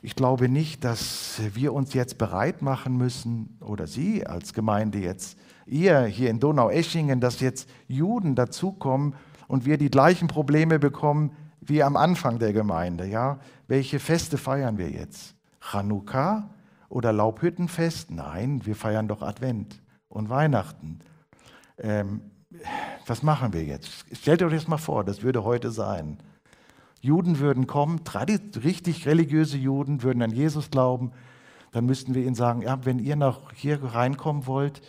ich 0.02 0.14
glaube 0.14 0.50
nicht, 0.50 0.84
dass 0.84 1.40
wir 1.54 1.72
uns 1.72 1.94
jetzt 1.94 2.18
bereit 2.18 2.60
machen 2.60 2.96
müssen, 2.98 3.58
oder 3.60 3.86
Sie 3.86 4.26
als 4.26 4.52
Gemeinde 4.52 4.98
jetzt, 4.98 5.38
ihr 5.64 6.02
hier 6.02 6.28
in 6.30 6.38
Donau-Eschingen, 6.38 7.20
dass 7.20 7.40
jetzt 7.40 7.68
Juden 7.88 8.34
dazukommen 8.34 9.14
und 9.48 9.64
wir 9.64 9.78
die 9.78 9.90
gleichen 9.90 10.28
Probleme 10.28 10.78
bekommen 10.78 11.32
wie 11.68 11.82
am 11.82 11.96
Anfang 11.96 12.38
der 12.38 12.52
Gemeinde. 12.52 13.06
Ja? 13.06 13.38
Welche 13.66 13.98
Feste 13.98 14.38
feiern 14.38 14.78
wir 14.78 14.90
jetzt? 14.90 15.34
Chanukka 15.60 16.50
Oder 16.88 17.12
Laubhüttenfest? 17.12 18.10
Nein, 18.10 18.64
wir 18.64 18.76
feiern 18.76 19.08
doch 19.08 19.22
Advent 19.22 19.82
und 20.08 20.30
Weihnachten. 20.30 21.00
Ähm, 21.78 22.22
was 23.06 23.22
machen 23.22 23.52
wir 23.52 23.64
jetzt? 23.64 24.06
Stellt 24.12 24.42
euch 24.42 24.54
das 24.54 24.68
mal 24.68 24.78
vor, 24.78 25.04
das 25.04 25.22
würde 25.22 25.44
heute 25.44 25.70
sein. 25.70 26.18
Juden 27.00 27.38
würden 27.38 27.66
kommen, 27.66 28.00
richtig 28.64 29.06
religiöse 29.06 29.58
Juden 29.58 30.02
würden 30.02 30.22
an 30.22 30.30
Jesus 30.30 30.70
glauben. 30.70 31.12
Dann 31.72 31.84
müssten 31.86 32.14
wir 32.14 32.24
ihnen 32.24 32.34
sagen, 32.34 32.62
ja, 32.62 32.84
wenn 32.84 32.98
ihr 32.98 33.16
nach 33.16 33.52
hier 33.52 33.82
reinkommen 33.82 34.46
wollt, 34.46 34.80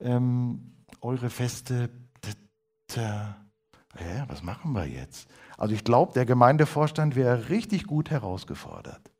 ähm, 0.00 0.72
eure 1.00 1.30
Feste, 1.30 1.90
ja, 2.96 3.36
was 4.28 4.42
machen 4.42 4.72
wir 4.72 4.86
jetzt? 4.86 5.28
Also 5.60 5.74
ich 5.74 5.84
glaube, 5.84 6.14
der 6.14 6.24
Gemeindevorstand 6.24 7.16
wäre 7.16 7.50
richtig 7.50 7.86
gut 7.86 8.10
herausgefordert, 8.10 9.12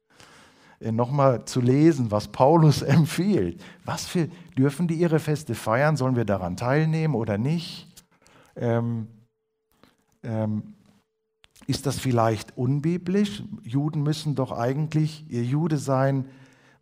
äh, 0.80 0.90
nochmal 0.90 1.44
zu 1.44 1.60
lesen, 1.60 2.10
was 2.10 2.28
Paulus 2.28 2.80
empfiehlt. 2.96 3.62
Was 3.84 4.06
für, 4.06 4.28
dürfen 4.56 4.88
die 4.88 4.94
ihre 4.94 5.18
Feste 5.18 5.54
feiern? 5.54 5.98
Sollen 5.98 6.16
wir 6.16 6.24
daran 6.24 6.56
teilnehmen 6.56 7.14
oder 7.14 7.36
nicht? 7.36 7.86
Ähm, 8.56 9.06
ähm, 10.22 10.74
ist 11.66 11.84
das 11.84 11.98
vielleicht 11.98 12.56
unbiblisch? 12.56 13.42
Juden 13.62 14.02
müssen 14.02 14.34
doch 14.34 14.50
eigentlich 14.50 15.26
ihr 15.28 15.44
Jude 15.44 15.76
sein, 15.76 16.24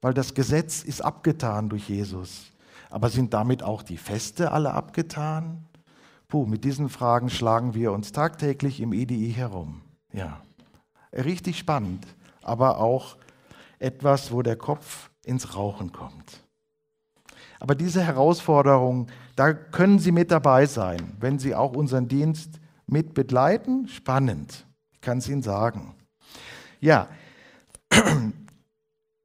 weil 0.01 0.15
das 0.15 0.35
Gesetz 0.35 0.85
ist 0.85 1.05
abgetan 1.05 1.69
durch 1.69 1.89
Jesus. 1.89 2.53
Aber 2.91 3.09
sind 3.09 3.35
damit 3.35 3.65
auch 3.65 3.83
die 3.83 3.97
Feste 3.97 4.53
alle 4.53 4.73
abgetan? 4.73 5.67
Puh, 6.29 6.45
mit 6.45 6.65
diesen 6.65 6.91
Fragen 6.91 7.31
schlagen 7.31 7.73
wir 7.73 7.91
uns 7.91 8.13
tagtäglich 8.13 8.81
im 8.81 8.93
EDI 8.93 9.33
herum. 9.33 9.81
Ja, 10.13 10.43
richtig 11.13 11.59
spannend, 11.59 12.07
aber 12.43 12.81
auch 12.81 13.17
etwas, 13.79 14.31
wo 14.31 14.43
der 14.43 14.57
Kopf 14.57 15.11
ins 15.25 15.57
Rauchen 15.57 15.91
kommt. 15.91 16.45
Aber 17.61 17.75
diese 17.75 18.03
Herausforderung, 18.05 19.09
da 19.37 19.55
können 19.55 19.99
Sie 19.99 20.13
mit 20.13 20.31
dabei 20.31 20.67
sein, 20.67 21.17
wenn 21.19 21.39
Sie 21.39 21.55
auch 21.55 21.73
unseren 21.73 22.09
Dienst 22.09 22.61
mit 22.87 23.15
begleiten. 23.15 23.89
Spannend, 23.89 24.67
ich 24.93 25.01
kann 25.01 25.19
es 25.19 25.29
Ihnen 25.29 25.43
sagen. 25.43 25.95
Ja, 26.81 27.09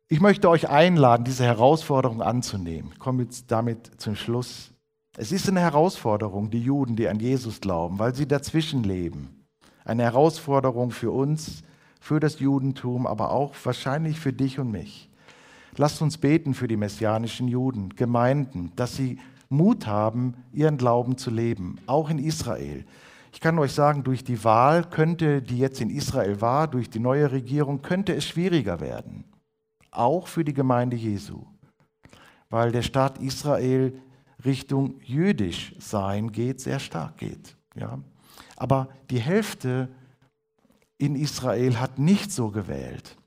ich 0.07 0.21
möchte 0.21 0.49
euch 0.49 0.69
einladen, 0.69 1.25
diese 1.25 1.43
Herausforderung 1.43 2.21
anzunehmen. 2.21 2.91
Ich 2.93 2.99
komme 2.99 3.23
jetzt 3.23 3.51
damit 3.51 3.99
zum 4.01 4.15
Schluss. 4.15 4.72
Es 5.15 5.31
ist 5.31 5.47
eine 5.47 5.59
Herausforderung, 5.59 6.49
die 6.49 6.61
Juden, 6.61 6.95
die 6.95 7.07
an 7.07 7.19
Jesus 7.19 7.61
glauben, 7.61 7.99
weil 7.99 8.15
sie 8.15 8.27
dazwischen 8.27 8.81
leben. 8.81 9.45
Eine 9.85 10.03
Herausforderung 10.03 10.89
für 10.89 11.11
uns, 11.11 11.61
für 11.99 12.19
das 12.19 12.39
Judentum, 12.39 13.05
aber 13.05 13.29
auch 13.29 13.53
wahrscheinlich 13.63 14.19
für 14.19 14.33
dich 14.33 14.57
und 14.57 14.71
mich. 14.71 15.11
Lasst 15.77 16.01
uns 16.01 16.17
beten 16.17 16.55
für 16.55 16.67
die 16.67 16.77
messianischen 16.77 17.47
Juden, 17.47 17.89
Gemeinden, 17.89 18.71
dass 18.75 18.95
sie 18.95 19.19
Mut 19.49 19.85
haben, 19.85 20.33
ihren 20.51 20.77
Glauben 20.77 21.15
zu 21.15 21.29
leben, 21.29 21.75
auch 21.85 22.09
in 22.09 22.17
Israel. 22.17 22.83
Ich 23.31 23.39
kann 23.39 23.59
euch 23.59 23.73
sagen, 23.73 24.03
durch 24.03 24.23
die 24.23 24.43
Wahl 24.43 24.83
könnte, 24.83 25.43
die 25.43 25.59
jetzt 25.59 25.79
in 25.79 25.91
Israel 25.91 26.41
war, 26.41 26.67
durch 26.67 26.89
die 26.89 26.99
neue 26.99 27.31
Regierung, 27.31 27.83
könnte 27.83 28.15
es 28.15 28.25
schwieriger 28.25 28.79
werden. 28.79 29.25
Auch 29.91 30.27
für 30.27 30.43
die 30.43 30.53
Gemeinde 30.53 30.95
Jesu. 30.95 31.45
Weil 32.49 32.71
der 32.71 32.81
Staat 32.81 33.19
Israel 33.19 33.93
Richtung 34.45 34.99
jüdisch 35.01 35.75
sein 35.79 36.31
geht, 36.31 36.59
sehr 36.59 36.79
stark 36.79 37.17
geht. 37.17 37.55
Ja. 37.75 37.99
Aber 38.55 38.89
die 39.09 39.19
Hälfte 39.19 39.89
in 40.97 41.15
Israel 41.15 41.79
hat 41.79 41.99
nicht 41.99 42.31
so 42.31 42.49
gewählt. 42.49 43.17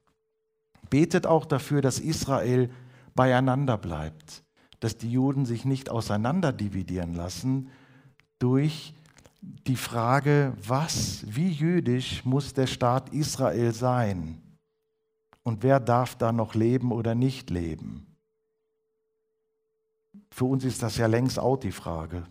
Betet 0.89 1.27
auch 1.27 1.45
dafür, 1.45 1.81
dass 1.81 1.99
Israel 1.99 2.71
beieinander 3.15 3.77
bleibt, 3.77 4.45
dass 4.81 4.97
die 4.97 5.11
Juden 5.11 5.47
sich 5.47 5.65
nicht 5.65 5.91
auseinanderdividieren 5.91 7.15
lassen 7.15 7.71
durch 8.39 8.95
die 9.41 9.77
Frage, 9.77 10.53
was, 10.67 11.25
wie 11.29 11.49
jüdisch 11.49 12.25
muss 12.25 12.53
der 12.53 12.67
Staat 12.67 13.13
Israel 13.13 13.73
sein 13.73 14.41
und 15.43 15.63
wer 15.63 15.81
darf 15.81 16.17
da 16.17 16.33
noch 16.33 16.55
leben 16.55 16.93
oder 16.93 17.15
nicht 17.15 17.51
leben. 17.51 18.06
Für 20.37 20.45
uns 20.45 20.65
ist 20.67 20.83
das 20.83 20.99
ja 20.99 21.07
längst 21.07 21.39
out, 21.39 21.65
die 21.65 21.73
Frage. 21.73 22.27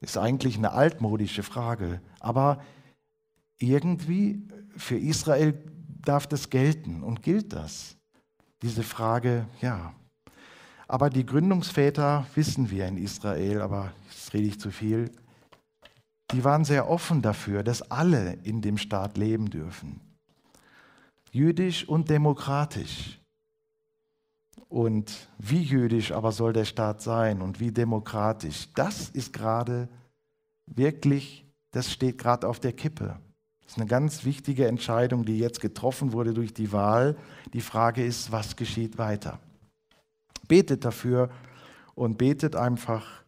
Ist 0.00 0.16
eigentlich 0.16 0.56
eine 0.56 0.72
altmodische 0.72 1.42
Frage, 1.42 2.00
aber 2.20 2.64
irgendwie 3.58 4.48
für 4.78 4.96
Israel 4.96 5.62
darf 6.00 6.26
das 6.26 6.48
gelten 6.48 7.02
und 7.02 7.22
gilt 7.22 7.52
das? 7.52 7.98
Diese 8.62 8.82
Frage, 8.82 9.46
ja. 9.60 9.92
Aber 10.88 11.10
die 11.10 11.26
Gründungsväter 11.26 12.26
wissen 12.34 12.70
wir 12.70 12.88
in 12.88 12.96
Israel, 12.96 13.60
aber 13.60 13.92
jetzt 14.08 14.32
rede 14.32 14.46
ich 14.48 14.58
zu 14.58 14.70
viel, 14.70 15.10
die 16.32 16.44
waren 16.44 16.64
sehr 16.64 16.88
offen 16.88 17.20
dafür, 17.20 17.62
dass 17.62 17.90
alle 17.90 18.38
in 18.42 18.62
dem 18.62 18.78
Staat 18.78 19.18
leben 19.18 19.50
dürfen. 19.50 20.00
Jüdisch 21.30 21.86
und 21.86 22.08
demokratisch. 22.08 23.19
Und 24.70 25.28
wie 25.36 25.62
jüdisch 25.62 26.12
aber 26.12 26.30
soll 26.30 26.52
der 26.52 26.64
Staat 26.64 27.02
sein 27.02 27.42
und 27.42 27.58
wie 27.58 27.72
demokratisch? 27.72 28.68
Das 28.76 29.10
ist 29.10 29.32
gerade 29.32 29.88
wirklich, 30.66 31.44
das 31.72 31.90
steht 31.90 32.18
gerade 32.18 32.46
auf 32.46 32.60
der 32.60 32.72
Kippe. 32.72 33.18
Das 33.62 33.72
ist 33.72 33.78
eine 33.78 33.88
ganz 33.88 34.24
wichtige 34.24 34.68
Entscheidung, 34.68 35.24
die 35.24 35.40
jetzt 35.40 35.60
getroffen 35.60 36.12
wurde 36.12 36.34
durch 36.34 36.54
die 36.54 36.70
Wahl. 36.70 37.16
Die 37.52 37.60
Frage 37.60 38.04
ist, 38.04 38.30
was 38.30 38.54
geschieht 38.54 38.96
weiter? 38.96 39.40
Betet 40.46 40.84
dafür 40.84 41.30
und 41.96 42.16
betet 42.16 42.54
einfach, 42.54 43.24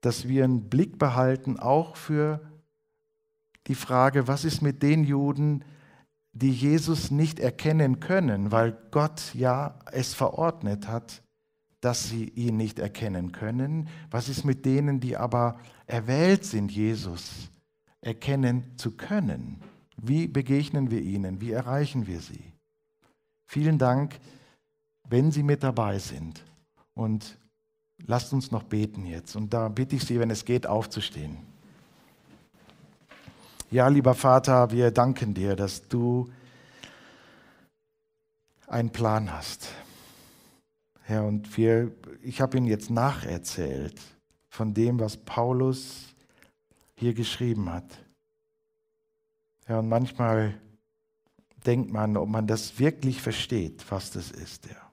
dass 0.00 0.26
wir 0.26 0.42
einen 0.42 0.68
Blick 0.68 0.98
behalten, 0.98 1.56
auch 1.60 1.94
für 1.94 2.40
die 3.68 3.76
Frage, 3.76 4.26
was 4.26 4.44
ist 4.44 4.60
mit 4.60 4.82
den 4.82 5.04
Juden, 5.04 5.64
die 6.32 6.52
Jesus 6.52 7.10
nicht 7.10 7.38
erkennen 7.38 8.00
können, 8.00 8.52
weil 8.52 8.76
Gott 8.90 9.34
ja 9.34 9.78
es 9.92 10.14
verordnet 10.14 10.88
hat, 10.88 11.22
dass 11.80 12.08
sie 12.08 12.28
ihn 12.28 12.56
nicht 12.56 12.78
erkennen 12.78 13.32
können. 13.32 13.88
Was 14.10 14.28
ist 14.28 14.44
mit 14.44 14.64
denen, 14.64 15.00
die 15.00 15.16
aber 15.16 15.58
erwählt 15.86 16.44
sind, 16.44 16.70
Jesus 16.70 17.50
erkennen 18.00 18.64
zu 18.76 18.96
können. 18.96 19.60
Wie 19.96 20.26
begegnen 20.26 20.90
wir 20.90 21.02
ihnen? 21.02 21.40
Wie 21.40 21.52
erreichen 21.52 22.06
wir 22.06 22.20
sie? 22.20 22.52
Vielen 23.46 23.78
Dank, 23.78 24.18
wenn 25.08 25.30
Sie 25.30 25.42
mit 25.42 25.62
dabei 25.62 25.98
sind. 25.98 26.42
Und 26.94 27.38
lasst 28.06 28.32
uns 28.32 28.50
noch 28.50 28.62
beten 28.62 29.04
jetzt. 29.06 29.36
Und 29.36 29.52
da 29.52 29.68
bitte 29.68 29.96
ich 29.96 30.04
Sie, 30.04 30.18
wenn 30.18 30.30
es 30.30 30.44
geht, 30.44 30.66
aufzustehen. 30.66 31.36
Ja, 33.72 33.88
lieber 33.88 34.12
Vater, 34.12 34.70
wir 34.70 34.90
danken 34.90 35.32
dir, 35.32 35.56
dass 35.56 35.88
du 35.88 36.30
einen 38.66 38.90
Plan 38.90 39.32
hast. 39.32 39.66
Herr, 41.04 41.24
und 41.24 41.56
wir, 41.56 41.90
ich 42.20 42.42
habe 42.42 42.58
Ihnen 42.58 42.66
jetzt 42.66 42.90
nacherzählt 42.90 43.98
von 44.50 44.74
dem, 44.74 45.00
was 45.00 45.16
Paulus 45.16 46.14
hier 46.96 47.14
geschrieben 47.14 47.72
hat. 47.72 47.86
Ja, 49.66 49.78
und 49.78 49.88
manchmal 49.88 50.60
denkt 51.64 51.90
man, 51.90 52.18
ob 52.18 52.28
man 52.28 52.46
das 52.46 52.78
wirklich 52.78 53.22
versteht, 53.22 53.90
was 53.90 54.10
das 54.10 54.30
ist. 54.32 54.66
Ja. 54.66 54.92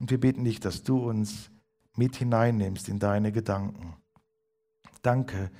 Und 0.00 0.10
wir 0.10 0.18
beten 0.18 0.44
dich, 0.44 0.60
dass 0.60 0.82
du 0.82 1.10
uns 1.10 1.50
mit 1.94 2.16
hineinnimmst 2.16 2.88
in 2.88 2.98
deine 2.98 3.32
Gedanken. 3.32 3.98
Danke, 5.02 5.50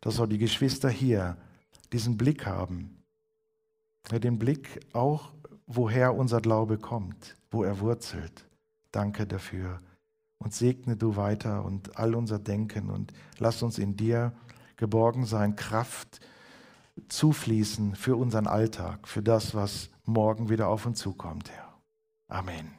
dass 0.00 0.20
auch 0.20 0.26
die 0.26 0.38
Geschwister 0.38 0.88
hier 0.88 1.36
diesen 1.92 2.16
Blick 2.16 2.46
haben. 2.46 3.02
Den 4.10 4.38
Blick 4.38 4.80
auch, 4.92 5.32
woher 5.66 6.14
unser 6.14 6.40
Glaube 6.40 6.78
kommt, 6.78 7.36
wo 7.50 7.62
er 7.62 7.80
wurzelt. 7.80 8.46
Danke 8.90 9.26
dafür 9.26 9.80
und 10.38 10.54
segne 10.54 10.96
du 10.96 11.16
weiter 11.16 11.64
und 11.64 11.98
all 11.98 12.14
unser 12.14 12.38
Denken 12.38 12.90
und 12.90 13.12
lass 13.38 13.62
uns 13.62 13.78
in 13.78 13.96
dir 13.96 14.32
geborgen 14.76 15.26
sein, 15.26 15.56
Kraft 15.56 16.20
zufließen 17.08 17.94
für 17.94 18.16
unseren 18.16 18.46
Alltag, 18.46 19.06
für 19.06 19.22
das, 19.22 19.54
was 19.54 19.90
morgen 20.04 20.48
wieder 20.48 20.68
auf 20.68 20.86
uns 20.86 20.98
zukommt, 20.98 21.50
Herr. 21.50 21.74
Amen. 22.28 22.77